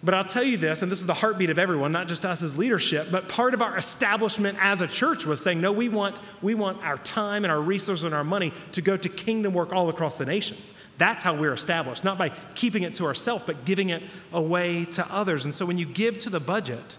[0.00, 2.44] But I'll tell you this, and this is the heartbeat of everyone, not just us
[2.44, 6.20] as leadership, but part of our establishment as a church was saying, no, we want,
[6.40, 9.72] we want our time and our resources and our money to go to kingdom work
[9.72, 10.72] all across the nations.
[10.98, 15.04] That's how we're established, not by keeping it to ourselves, but giving it away to
[15.12, 15.44] others.
[15.44, 16.96] And so when you give to the budget,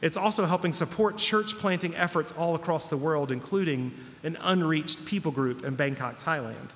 [0.00, 3.92] it's also helping support church planting efforts all across the world, including
[4.24, 6.74] an unreached people group in Bangkok, Thailand.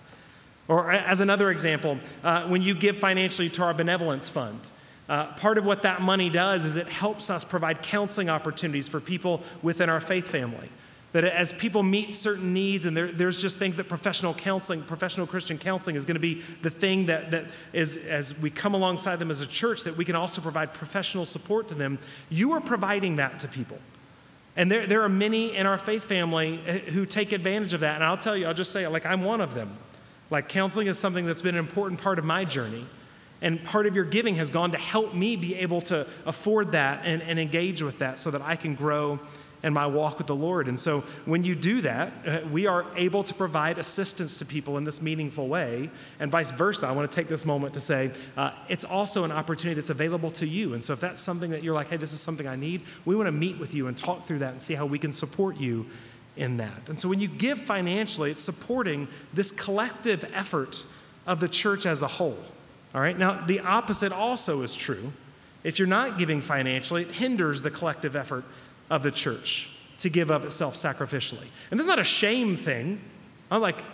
[0.68, 4.60] Or as another example, uh, when you give financially to our benevolence fund,
[5.08, 9.00] uh, part of what that money does is it helps us provide counseling opportunities for
[9.00, 10.68] people within our faith family.
[11.12, 15.26] That as people meet certain needs, and there, there's just things that professional counseling, professional
[15.26, 19.16] Christian counseling is going to be the thing that, that is, as we come alongside
[19.16, 21.98] them as a church, that we can also provide professional support to them.
[22.28, 23.78] You are providing that to people.
[24.56, 27.94] And there, there are many in our faith family eh, who take advantage of that.
[27.94, 29.76] And I'll tell you, I'll just say, like, I'm one of them.
[30.30, 32.86] Like, counseling is something that's been an important part of my journey.
[33.42, 37.02] And part of your giving has gone to help me be able to afford that
[37.04, 39.20] and, and engage with that so that I can grow
[39.62, 40.68] in my walk with the Lord.
[40.68, 44.78] And so when you do that, uh, we are able to provide assistance to people
[44.78, 46.86] in this meaningful way, and vice versa.
[46.86, 50.30] I want to take this moment to say uh, it's also an opportunity that's available
[50.32, 50.74] to you.
[50.74, 53.16] And so if that's something that you're like, hey, this is something I need, we
[53.16, 55.56] want to meet with you and talk through that and see how we can support
[55.56, 55.86] you
[56.36, 56.88] in that.
[56.88, 60.84] And so when you give financially, it's supporting this collective effort
[61.26, 62.38] of the church as a whole.
[62.96, 65.12] All right, now the opposite also is true.
[65.62, 68.44] If you're not giving financially, it hinders the collective effort
[68.88, 71.46] of the church to give of itself sacrificially.
[71.70, 72.98] And that's not a shame thing.
[73.50, 73.84] I'm like,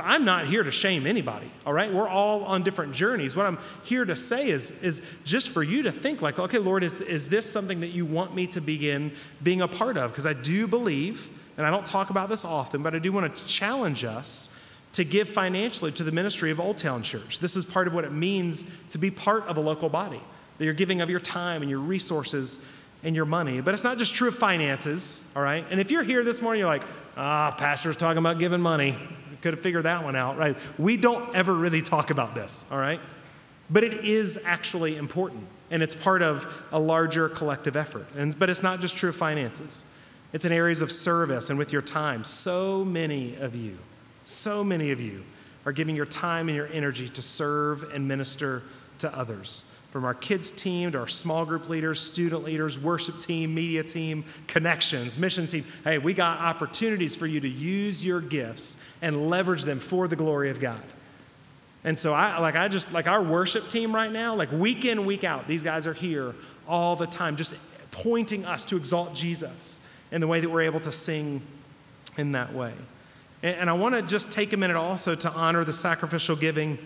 [0.00, 1.92] I'm not here to shame anybody, all right?
[1.92, 3.34] We're all on different journeys.
[3.34, 6.84] What I'm here to say is, is just for you to think like, okay, Lord,
[6.84, 9.10] is, is this something that you want me to begin
[9.42, 10.12] being a part of?
[10.12, 13.36] Because I do believe, and I don't talk about this often, but I do want
[13.36, 14.53] to challenge us
[14.94, 17.40] to give financially to the ministry of Old Town Church.
[17.40, 20.20] This is part of what it means to be part of a local body,
[20.58, 22.64] that you're giving of your time and your resources
[23.02, 23.60] and your money.
[23.60, 25.64] But it's not just true of finances, all right?
[25.68, 26.84] And if you're here this morning, you're like,
[27.16, 28.96] ah, pastor's talking about giving money.
[29.42, 30.56] Could have figured that one out, right?
[30.78, 33.00] We don't ever really talk about this, all right?
[33.68, 38.06] But it is actually important, and it's part of a larger collective effort.
[38.16, 39.84] And, but it's not just true of finances,
[40.32, 42.22] it's in areas of service and with your time.
[42.22, 43.78] So many of you
[44.24, 45.24] so many of you
[45.66, 48.62] are giving your time and your energy to serve and minister
[48.98, 49.70] to others.
[49.90, 54.24] From our kids' team to our small group leaders, student leaders, worship team, media team,
[54.48, 55.64] connections, mission team.
[55.84, 60.16] Hey, we got opportunities for you to use your gifts and leverage them for the
[60.16, 60.82] glory of God.
[61.84, 65.04] And so I like I just like our worship team right now, like week in,
[65.04, 66.34] week out, these guys are here
[66.66, 67.54] all the time, just
[67.90, 71.42] pointing us to exalt Jesus in the way that we're able to sing
[72.16, 72.72] in that way.
[73.44, 76.78] And I want to just take a minute also to honor the sacrificial giving.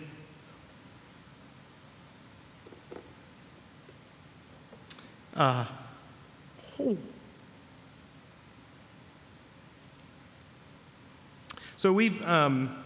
[5.37, 5.63] Uh,
[6.81, 6.97] oh.
[11.77, 12.83] So we've um,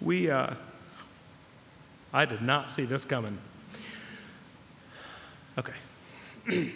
[0.00, 0.54] we uh,
[2.12, 3.38] I did not see this coming.
[5.56, 5.74] Okay.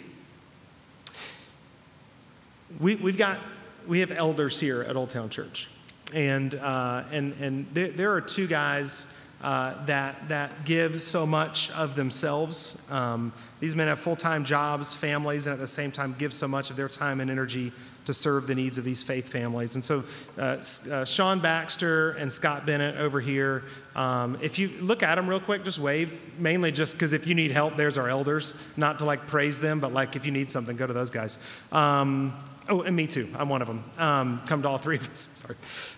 [2.79, 3.39] we, we've got
[3.87, 5.67] we have elders here at Old Town Church.
[6.13, 11.71] And, uh, and, and there, there are two guys uh, that, that give so much
[11.71, 12.85] of themselves.
[12.89, 16.47] Um, these men have full time jobs, families, and at the same time give so
[16.47, 17.71] much of their time and energy
[18.05, 19.75] to serve the needs of these faith families.
[19.75, 20.03] And so,
[20.37, 25.27] uh, uh, Sean Baxter and Scott Bennett over here, um, if you look at them
[25.27, 28.55] real quick, just wave, mainly just because if you need help, there's our elders.
[28.77, 31.37] Not to like praise them, but like if you need something, go to those guys.
[31.73, 32.33] Um,
[32.69, 33.27] oh, and me too.
[33.35, 33.83] I'm one of them.
[33.97, 35.19] Um, come to all three of us.
[35.33, 35.55] Sorry.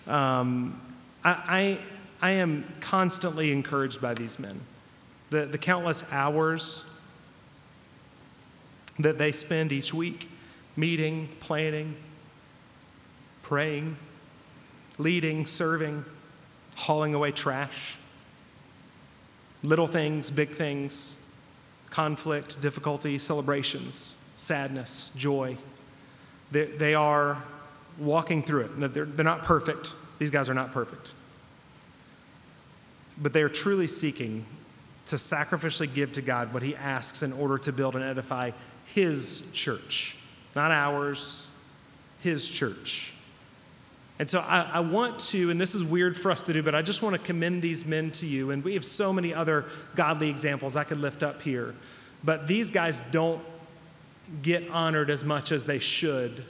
[0.08, 0.82] Um,
[1.24, 1.80] I,
[2.22, 4.60] I, I am constantly encouraged by these men.
[5.30, 6.86] The, the countless hours
[9.00, 10.30] that they spend each week
[10.76, 11.96] meeting, planning,
[13.42, 13.98] praying,
[14.98, 16.06] leading, serving,
[16.76, 17.98] hauling away trash,
[19.64, 21.18] little things, big things,
[21.90, 25.58] conflict, difficulty, celebrations, sadness, joy.
[26.52, 27.44] They, they are
[27.98, 28.94] walking through it.
[28.94, 29.96] They're, they're not perfect.
[30.18, 31.14] These guys are not perfect.
[33.18, 34.46] But they are truly seeking
[35.08, 38.52] to sacrificially give to God what He asks in order to build and edify
[38.86, 40.16] His church
[40.56, 41.48] not ours,
[42.20, 43.14] his church.
[44.18, 46.76] And so I, I, want to, and this is weird for us to do, but
[46.76, 48.52] I just want to commend these men to you.
[48.52, 51.74] And we have so many other godly examples I could lift up here.
[52.24, 53.42] But these guys don't
[54.42, 56.44] get honored as much as they should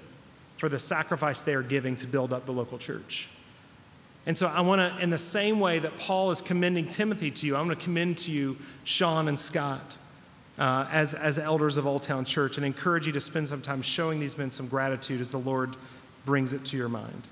[0.58, 3.30] for the sacrifice they are giving to build up the local church.
[4.26, 7.48] And so I want to, in the same way that Paul is commending Timothy to
[7.48, 9.98] you, I want to commend to you Sean and Scott
[10.58, 13.82] uh, as, as elders of Old Town Church and encourage you to spend some time
[13.82, 15.76] showing these men some gratitude as the Lord
[16.26, 17.28] brings it to your mind.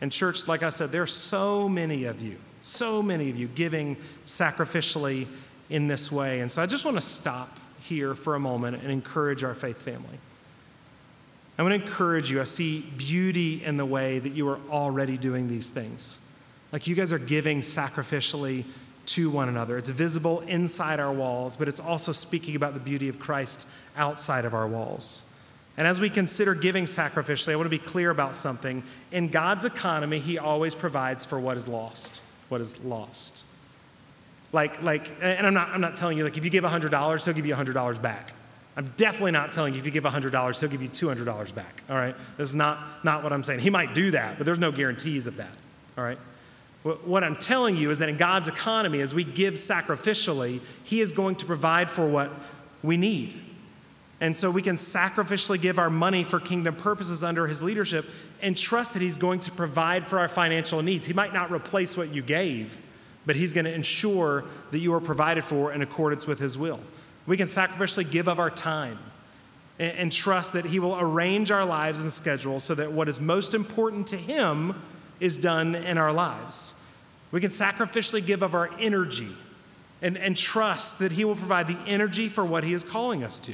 [0.00, 3.48] And, church, like I said, there are so many of you, so many of you
[3.48, 3.96] giving
[4.26, 5.26] sacrificially
[5.70, 6.40] in this way.
[6.40, 9.80] And so I just want to stop here for a moment and encourage our faith
[9.82, 10.18] family.
[11.58, 12.40] I want to encourage you.
[12.40, 16.24] I see beauty in the way that you are already doing these things.
[16.70, 18.64] Like you guys are giving sacrificially
[19.06, 19.78] to one another.
[19.78, 24.44] It's visible inside our walls, but it's also speaking about the beauty of Christ outside
[24.44, 25.32] of our walls.
[25.76, 28.82] And as we consider giving sacrificially, I want to be clear about something.
[29.10, 32.22] In God's economy, He always provides for what is lost.
[32.48, 33.44] What is lost.
[34.52, 37.34] Like, like, and I'm not, I'm not telling you, like, if you give $100, He'll
[37.34, 38.32] give you $100 back.
[38.76, 41.82] I'm definitely not telling you if you give $100, He'll give you $200 back.
[41.90, 42.14] All right?
[42.36, 43.60] This is not, not what I'm saying.
[43.60, 45.50] He might do that, but there's no guarantees of that.
[45.98, 46.18] All right?
[46.84, 51.12] What I'm telling you is that in God's economy, as we give sacrificially, He is
[51.12, 52.30] going to provide for what
[52.82, 53.34] we need.
[54.20, 58.06] And so we can sacrificially give our money for kingdom purposes under His leadership
[58.40, 61.06] and trust that He's going to provide for our financial needs.
[61.06, 62.80] He might not replace what you gave,
[63.26, 66.80] but He's going to ensure that you are provided for in accordance with His will.
[67.26, 68.98] We can sacrificially give of our time
[69.78, 73.20] and, and trust that He will arrange our lives and schedules so that what is
[73.20, 74.74] most important to Him
[75.20, 76.80] is done in our lives.
[77.30, 79.28] We can sacrificially give of our energy
[80.00, 83.38] and, and trust that He will provide the energy for what He is calling us
[83.40, 83.52] to.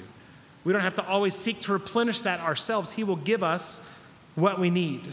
[0.63, 3.91] We don't have to always seek to replenish that ourselves, He will give us
[4.35, 5.09] what we need.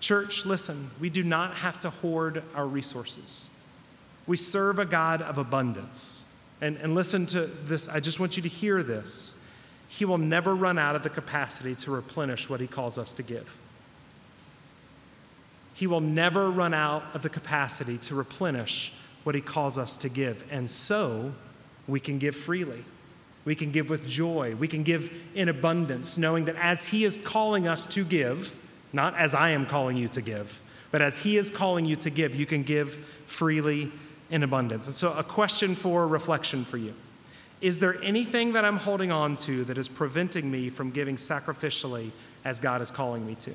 [0.00, 3.50] Church, listen, we do not have to hoard our resources.
[4.28, 6.24] We serve a God of abundance.
[6.60, 9.42] And, and listen to this, I just want you to hear this.
[9.88, 13.22] He will never run out of the capacity to replenish what He calls us to
[13.22, 13.56] give.
[15.74, 18.92] He will never run out of the capacity to replenish
[19.24, 20.44] what He calls us to give.
[20.50, 21.32] And so
[21.86, 22.84] we can give freely.
[23.46, 24.54] We can give with joy.
[24.56, 28.54] We can give in abundance, knowing that as He is calling us to give,
[28.92, 30.60] not as I am calling you to give,
[30.90, 32.92] but as He is calling you to give, you can give
[33.24, 33.90] freely
[34.30, 34.86] in abundance.
[34.86, 36.94] And so, a question for reflection for you
[37.60, 42.10] Is there anything that I'm holding on to that is preventing me from giving sacrificially
[42.44, 43.54] as God is calling me to?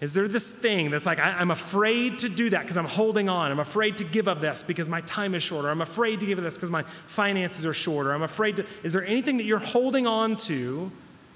[0.00, 3.30] Is there this thing that's like, I, am afraid to do that because I'm holding
[3.30, 3.50] on.
[3.50, 5.70] I'm afraid to give up this because my time is shorter.
[5.70, 8.12] I'm afraid to give up this because my finances are shorter.
[8.12, 8.66] I'm afraid to.
[8.82, 10.90] Is there anything that you're holding on to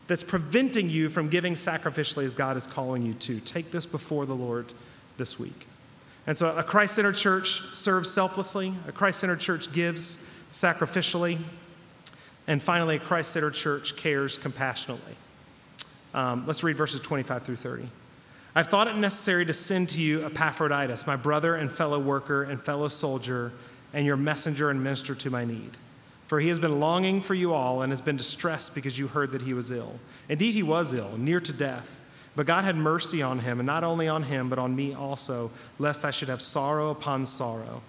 [0.09, 3.41] that's preventing you from giving sacrificially as God is calling you to?
[3.41, 4.75] Take this before the Lord
[5.17, 5.67] this week.
[6.27, 11.39] And so, a Christ centered church serves selflessly, a Christ centered church gives sacrificially,
[12.47, 15.15] and finally, a Christ centered church cares compassionately.
[16.15, 17.89] Um, let's read verses 25 through 30.
[18.55, 22.61] I've thought it necessary to send to you Epaphroditus, my brother and fellow worker and
[22.61, 23.53] fellow soldier,
[23.93, 25.79] and your messenger and minister to my need.
[26.27, 29.33] For he has been longing for you all and has been distressed because you heard
[29.33, 29.99] that he was ill.
[30.29, 32.00] Indeed, he was ill, near to death.
[32.37, 35.51] But God had mercy on him, and not only on him, but on me also,
[35.79, 37.83] lest I should have sorrow upon sorrow.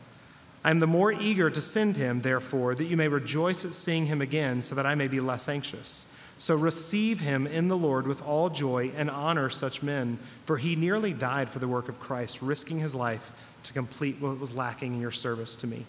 [0.64, 4.08] I am the more eager to send him, therefore, that you may rejoice at seeing
[4.08, 6.08] him again, so that I may be less anxious.
[6.38, 10.76] So receive him in the Lord with all joy and honor such men, for he
[10.76, 13.32] nearly died for the work of Christ, risking his life
[13.64, 15.86] to complete what was lacking in your service to me.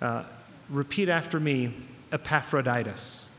[0.00, 0.24] Uh,
[0.70, 1.74] repeat after me
[2.10, 3.33] Epaphroditus.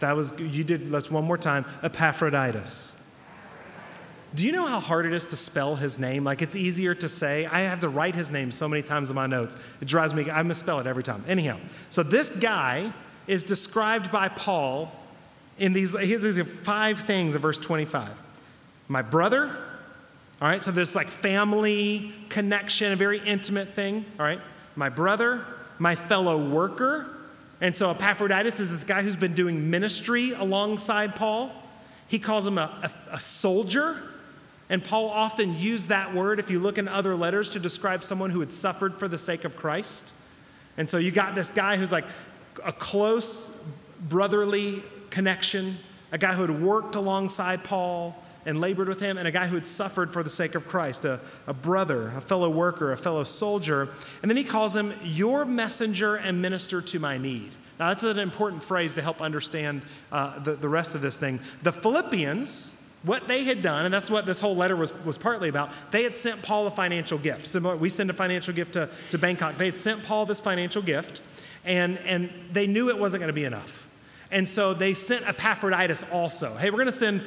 [0.00, 1.64] That was, you did, let's one more time.
[1.82, 2.94] Epaphroditus.
[4.34, 6.24] Do you know how hard it is to spell his name?
[6.24, 7.46] Like it's easier to say.
[7.46, 9.56] I have to write his name so many times in my notes.
[9.80, 11.24] It drives me, I misspell it every time.
[11.26, 12.92] Anyhow, so this guy
[13.26, 14.92] is described by Paul
[15.58, 18.10] in these, these five things in verse 25.
[18.88, 19.56] My brother,
[20.40, 24.40] all right, so this like family connection, a very intimate thing, all right.
[24.74, 25.44] My brother,
[25.78, 27.15] my fellow worker,
[27.60, 31.50] and so Epaphroditus is this guy who's been doing ministry alongside Paul.
[32.06, 33.96] He calls him a, a, a, soldier.
[34.68, 38.30] And Paul often used that word, if you look in other letters, to describe someone
[38.30, 40.14] who had suffered for the sake of Christ.
[40.76, 42.04] And so you got this guy who's like
[42.64, 43.64] a close
[44.00, 45.78] brotherly connection,
[46.12, 49.56] a guy who had worked alongside Paul, and labored with him, and a guy who
[49.56, 53.24] had suffered for the sake of Christ, a, a brother, a fellow worker, a fellow
[53.24, 53.88] soldier.
[54.22, 57.50] And then he calls him your messenger and minister to my need.
[57.78, 61.40] Now, that's an important phrase to help understand uh, the, the rest of this thing.
[61.62, 65.48] The Philippians, what they had done, and that's what this whole letter was, was partly
[65.48, 67.46] about, they had sent Paul a financial gift.
[67.46, 69.58] Similar, we send a financial gift to, to Bangkok.
[69.58, 71.20] They had sent Paul this financial gift,
[71.64, 73.88] and, and they knew it wasn't going to be enough.
[74.30, 76.54] And so they sent Epaphroditus also.
[76.54, 77.22] Hey, we're going to send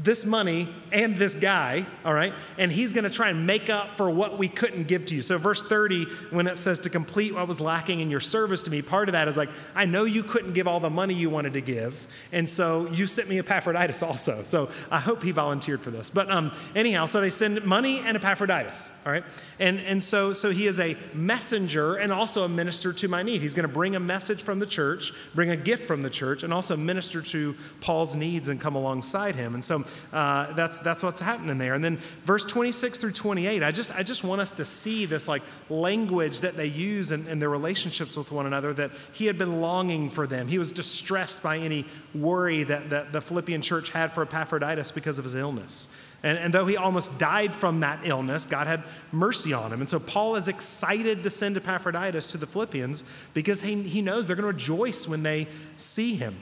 [0.00, 2.34] this money and this guy, all right?
[2.58, 5.22] And he's going to try and make up for what we couldn't give to you.
[5.22, 8.70] So, verse 30, when it says to complete what was lacking in your service to
[8.70, 11.30] me, part of that is like, I know you couldn't give all the money you
[11.30, 12.06] wanted to give.
[12.30, 14.44] And so you sent me Epaphroditus also.
[14.44, 16.10] So, I hope he volunteered for this.
[16.10, 19.24] But um, anyhow, so they send money and Epaphroditus, all right?
[19.58, 23.40] And, and so, so he is a messenger and also a minister to my need.
[23.40, 26.42] He's going to bring a message from the church, bring a gift from the church,
[26.42, 29.54] and also minister to Paul's needs and come alongside him.
[29.54, 31.74] And so, uh, that's, that's what's happening there.
[31.74, 35.28] And then verse 26 through 28, I just, I just want us to see this
[35.28, 39.38] like language that they use in, in their relationships with one another that he had
[39.38, 40.48] been longing for them.
[40.48, 45.18] He was distressed by any worry that, that the Philippian church had for Epaphroditus because
[45.18, 45.88] of his illness.
[46.22, 49.80] And, and, though he almost died from that illness, God had mercy on him.
[49.80, 53.02] And so Paul is excited to send Epaphroditus to the Philippians
[53.34, 56.36] because he, he knows they're going to rejoice when they see him.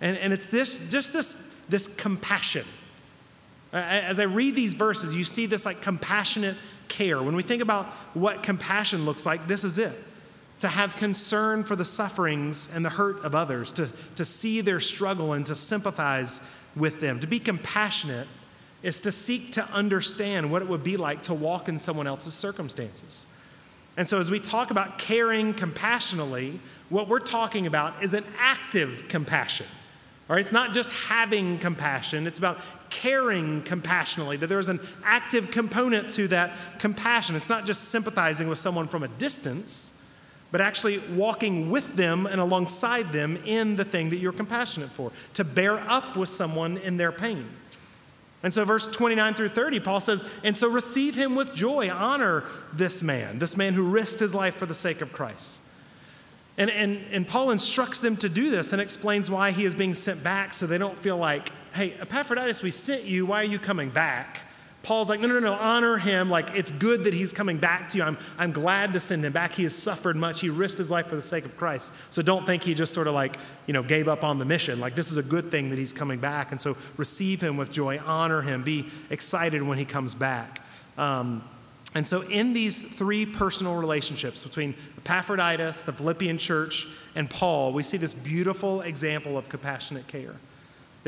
[0.00, 2.64] And, and it's this, just this, this compassion
[3.72, 6.56] as I read these verses, you see this like compassionate
[6.88, 7.22] care.
[7.22, 10.04] When we think about what compassion looks like, this is it
[10.60, 14.80] to have concern for the sufferings and the hurt of others, to, to see their
[14.80, 17.20] struggle and to sympathize with them.
[17.20, 18.26] To be compassionate
[18.82, 22.34] is to seek to understand what it would be like to walk in someone else's
[22.34, 23.26] circumstances.
[23.96, 29.04] And so, as we talk about caring compassionately, what we're talking about is an active
[29.08, 29.66] compassion.
[30.28, 32.58] All right, it's not just having compassion, it's about
[32.90, 37.36] caring compassionately, that there's an active component to that compassion.
[37.36, 40.02] It's not just sympathizing with someone from a distance,
[40.50, 45.12] but actually walking with them and alongside them in the thing that you're compassionate for,
[45.34, 47.46] to bear up with someone in their pain.
[48.42, 52.44] And so, verse 29 through 30, Paul says, And so receive him with joy, honor
[52.72, 55.62] this man, this man who risked his life for the sake of Christ.
[56.56, 59.94] And, and, and Paul instructs them to do this and explains why he is being
[59.94, 63.26] sent back so they don't feel like, hey, Epaphroditus, we sent you.
[63.26, 64.40] Why are you coming back?
[64.82, 66.30] Paul's like, no, no, no, honor him.
[66.30, 68.04] Like, it's good that he's coming back to you.
[68.04, 69.52] I'm, I'm glad to send him back.
[69.52, 70.40] He has suffered much.
[70.40, 71.92] He risked his life for the sake of Christ.
[72.10, 74.80] So don't think he just sort of like, you know, gave up on the mission.
[74.80, 76.52] Like, this is a good thing that he's coming back.
[76.52, 80.62] And so receive him with joy, honor him, be excited when he comes back.
[80.96, 81.44] Um,
[81.94, 87.82] and so, in these three personal relationships between Epaphroditus, the Philippian church, and Paul, we
[87.82, 90.36] see this beautiful example of compassionate care.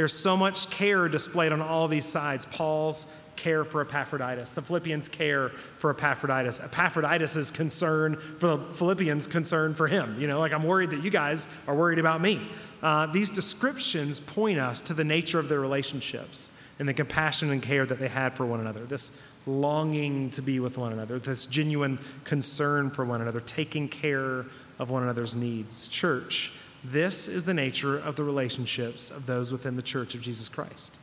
[0.00, 3.04] There's so much care displayed on all these sides Paul's
[3.36, 9.88] care for Epaphroditus, the Philippians' care for Epaphroditus, Epaphroditus' concern for the Philippians' concern for
[9.88, 10.18] him.
[10.18, 12.40] You know, like I'm worried that you guys are worried about me.
[12.82, 17.62] Uh, these descriptions point us to the nature of their relationships and the compassion and
[17.62, 18.86] care that they had for one another.
[18.86, 24.46] This longing to be with one another, this genuine concern for one another, taking care
[24.78, 25.88] of one another's needs.
[25.88, 26.52] Church,
[26.84, 30.98] this is the nature of the relationships of those within the church of Jesus Christ.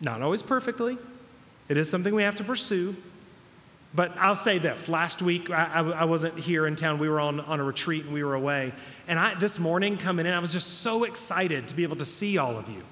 [0.00, 0.98] Not always perfectly,
[1.68, 2.96] it is something we have to pursue.
[3.94, 6.98] But I'll say this last week, I, I, wasn't here in town.
[6.98, 8.72] We were on, on a retreat and we were away.
[9.06, 12.04] And I, this morning coming in, I was just so excited to be able to
[12.04, 12.82] see all of you.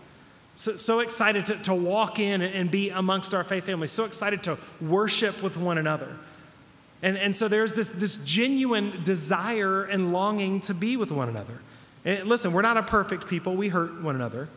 [0.55, 4.43] So, so excited to, to walk in and be amongst our faith family, so excited
[4.45, 6.17] to worship with one another.
[7.03, 11.61] And, and so there's this, this genuine desire and longing to be with one another.
[12.07, 14.49] And listen, we're not a perfect people, we hurt one another.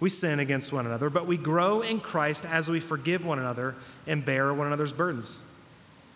[0.00, 3.76] We sin against one another, but we grow in Christ as we forgive one another
[4.06, 5.48] and bear one another's burdens.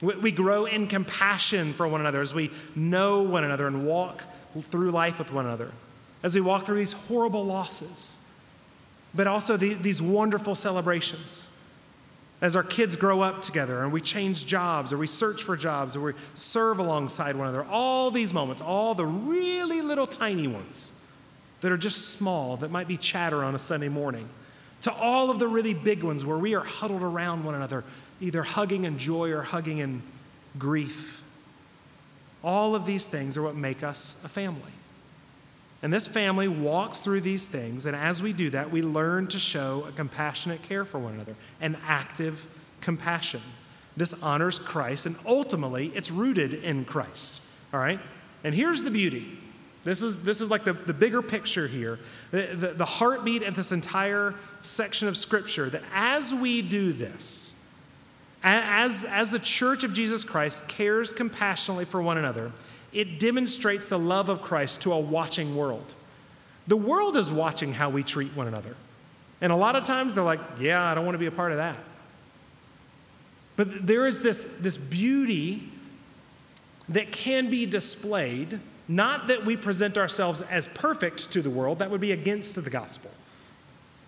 [0.01, 4.25] We grow in compassion for one another as we know one another and walk
[4.61, 5.71] through life with one another,
[6.25, 8.25] as we walk through these horrible losses,
[9.15, 11.51] but also the, these wonderful celebrations.
[12.41, 15.97] As our kids grow up together and we change jobs or we search for jobs
[15.97, 21.01] or we serve alongside one another, all these moments, all the really little tiny ones
[21.63, 24.29] that are just small, that might be chatter on a Sunday morning,
[24.83, 27.83] to all of the really big ones where we are huddled around one another,
[28.21, 30.03] either hugging in joy or hugging in
[30.59, 31.23] grief.
[32.45, 34.76] All of these things are what make us a family.
[35.83, 39.39] And this family walks through these things, and as we do that, we learn to
[39.39, 42.47] show a compassionate care for one another, an active
[42.81, 43.43] compassion.
[43.97, 47.43] This honors Christ, and ultimately, it's rooted in Christ.
[47.75, 48.01] All right?
[48.43, 49.39] And here's the beauty
[49.87, 52.01] this is, this is like the, the bigger picture here,
[52.33, 57.65] the, the, the heartbeat of this entire section of Scripture that as we do this,
[58.43, 62.51] as, as the church of Jesus Christ cares compassionately for one another,
[62.93, 65.95] it demonstrates the love of Christ to a watching world.
[66.67, 68.75] The world is watching how we treat one another.
[69.41, 71.53] And a lot of times they're like, yeah, I don't want to be a part
[71.53, 71.77] of that.
[73.57, 75.69] But there is this, this beauty
[76.89, 81.91] that can be displayed not that we present ourselves as perfect to the world, that
[81.91, 83.11] would be against the gospel.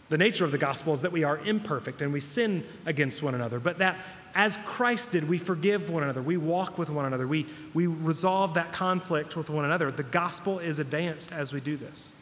[0.09, 3.35] The nature of the gospel is that we are imperfect and we sin against one
[3.35, 3.97] another, but that
[4.35, 8.55] as Christ did, we forgive one another, we walk with one another, we, we resolve
[8.55, 9.91] that conflict with one another.
[9.91, 12.13] The gospel is advanced as we do this.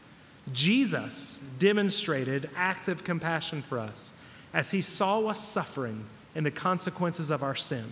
[0.52, 4.12] Jesus demonstrated active compassion for us
[4.54, 7.84] as he saw us suffering in the consequences of our sin.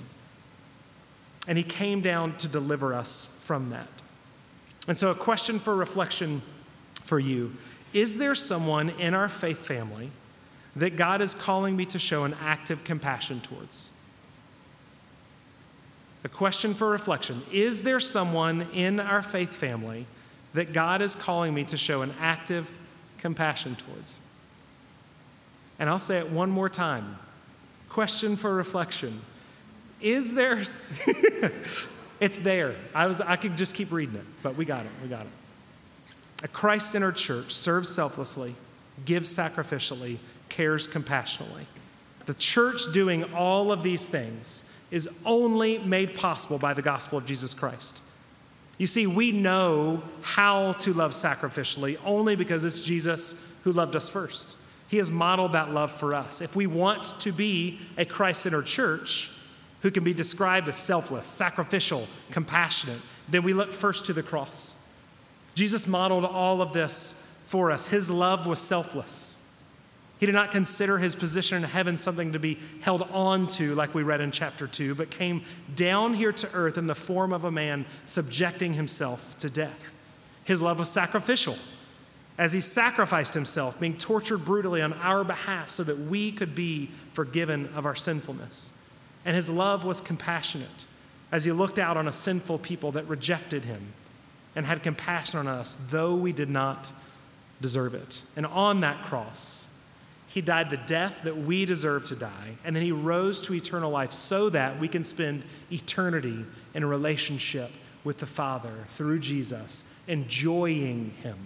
[1.47, 3.89] And he came down to deliver us from that.
[4.89, 6.43] And so, a question for reflection
[7.05, 7.53] for you
[7.95, 10.11] Is there someone in our faith family
[10.77, 13.91] that God is calling me to show an active compassion towards?
[16.25, 20.07] A question for reflection Is there someone in our faith family
[20.53, 22.71] that God is calling me to show an active
[23.17, 24.21] compassion towards?
[25.79, 27.17] And I'll say it one more time.
[27.89, 29.23] Question for reflection.
[30.01, 30.63] Is there
[32.21, 32.77] It's there.
[32.95, 34.93] I, was, I could just keep reading it, but we got it.
[35.03, 35.33] We got it.
[36.45, 38.55] A Christ centered church serves selflessly,
[39.05, 40.19] gives sacrificially,
[40.51, 41.67] cares compassionately.
[42.27, 47.27] The church doing all of these things is only made possible by the gospel of
[47.27, 48.03] Jesus Christ.
[48.79, 54.09] You see, we know how to love sacrificially only because it's Jesus who loved us
[54.09, 54.57] first.
[54.89, 56.41] He has modeled that love for us.
[56.41, 59.31] If we want to be a Christ centered church,
[59.81, 64.77] who can be described as selfless, sacrificial, compassionate, then we look first to the cross.
[65.55, 67.87] Jesus modeled all of this for us.
[67.87, 69.39] His love was selfless.
[70.19, 73.95] He did not consider his position in heaven something to be held on to, like
[73.95, 75.43] we read in chapter 2, but came
[75.75, 79.93] down here to earth in the form of a man, subjecting himself to death.
[80.45, 81.57] His love was sacrificial,
[82.39, 86.91] as he sacrificed himself, being tortured brutally on our behalf so that we could be
[87.13, 88.73] forgiven of our sinfulness.
[89.25, 90.87] And his love was compassionate
[91.33, 93.93] as he looked out on a sinful people that rejected him
[94.57, 96.93] and had compassion on us, though we did not
[97.61, 98.23] deserve it.
[98.37, 99.69] And on that cross,
[100.27, 103.91] he died the death that we deserve to die, and then he rose to eternal
[103.91, 106.45] life so that we can spend eternity
[106.75, 107.71] in a relationship
[108.03, 111.37] with the Father through Jesus, enjoying him.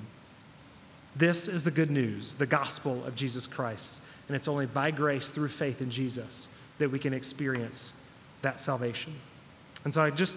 [1.15, 5.31] This is the good news, the gospel of Jesus Christ, and it's only by grace
[5.31, 6.49] through faith in Jesus
[6.79, 8.03] that we can experience
[8.43, 9.15] that salvation.
[9.85, 10.37] And so I just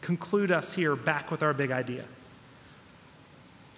[0.00, 2.04] conclude us here back with our big idea.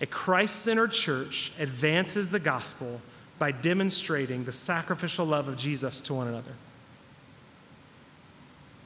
[0.00, 3.00] A Christ centered church advances the gospel
[3.38, 6.52] by demonstrating the sacrificial love of Jesus to one another.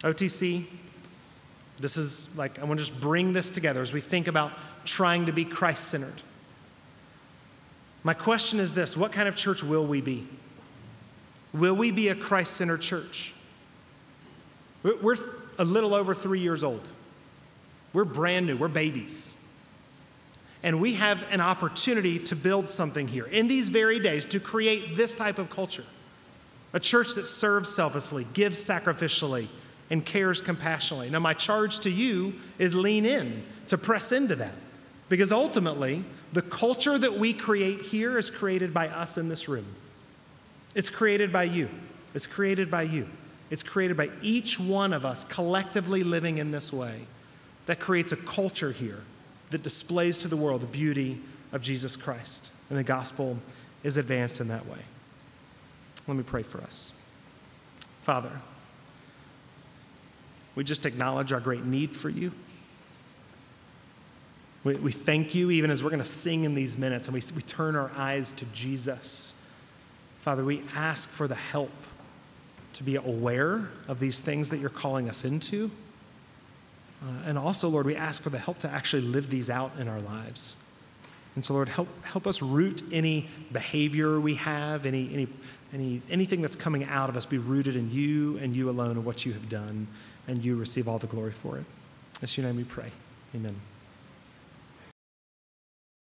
[0.02, 0.64] OTC,
[1.78, 4.52] this is like, I want to just bring this together as we think about
[4.84, 6.22] trying to be Christ centered.
[8.02, 10.26] My question is this what kind of church will we be?
[11.52, 13.32] Will we be a Christ centered church?
[14.82, 15.16] We're
[15.58, 16.90] a little over three years old.
[17.96, 19.34] We're brand new, we're babies.
[20.62, 24.98] And we have an opportunity to build something here in these very days to create
[24.98, 25.84] this type of culture
[26.74, 29.48] a church that serves selflessly, gives sacrificially,
[29.88, 31.08] and cares compassionately.
[31.08, 34.52] Now, my charge to you is lean in, to press into that.
[35.08, 39.64] Because ultimately, the culture that we create here is created by us in this room.
[40.74, 41.70] It's created by you.
[42.12, 43.08] It's created by you.
[43.48, 47.06] It's created by each one of us collectively living in this way.
[47.66, 49.02] That creates a culture here
[49.50, 51.20] that displays to the world the beauty
[51.52, 52.52] of Jesus Christ.
[52.70, 53.38] And the gospel
[53.82, 54.78] is advanced in that way.
[56.08, 56.98] Let me pray for us.
[58.02, 58.30] Father,
[60.54, 62.32] we just acknowledge our great need for you.
[64.64, 67.22] We, we thank you, even as we're going to sing in these minutes, and we,
[67.34, 69.40] we turn our eyes to Jesus.
[70.20, 71.70] Father, we ask for the help
[72.72, 75.70] to be aware of these things that you're calling us into.
[77.02, 79.88] Uh, and also, Lord, we ask for the help to actually live these out in
[79.88, 80.56] our lives.
[81.34, 85.28] And so, Lord, help, help us root any behavior we have, any, any,
[85.72, 89.04] any, anything that's coming out of us, be rooted in you and you alone and
[89.04, 89.86] what you have done,
[90.26, 91.64] and you receive all the glory for it.
[92.22, 92.90] In your name we pray.
[93.34, 93.56] Amen.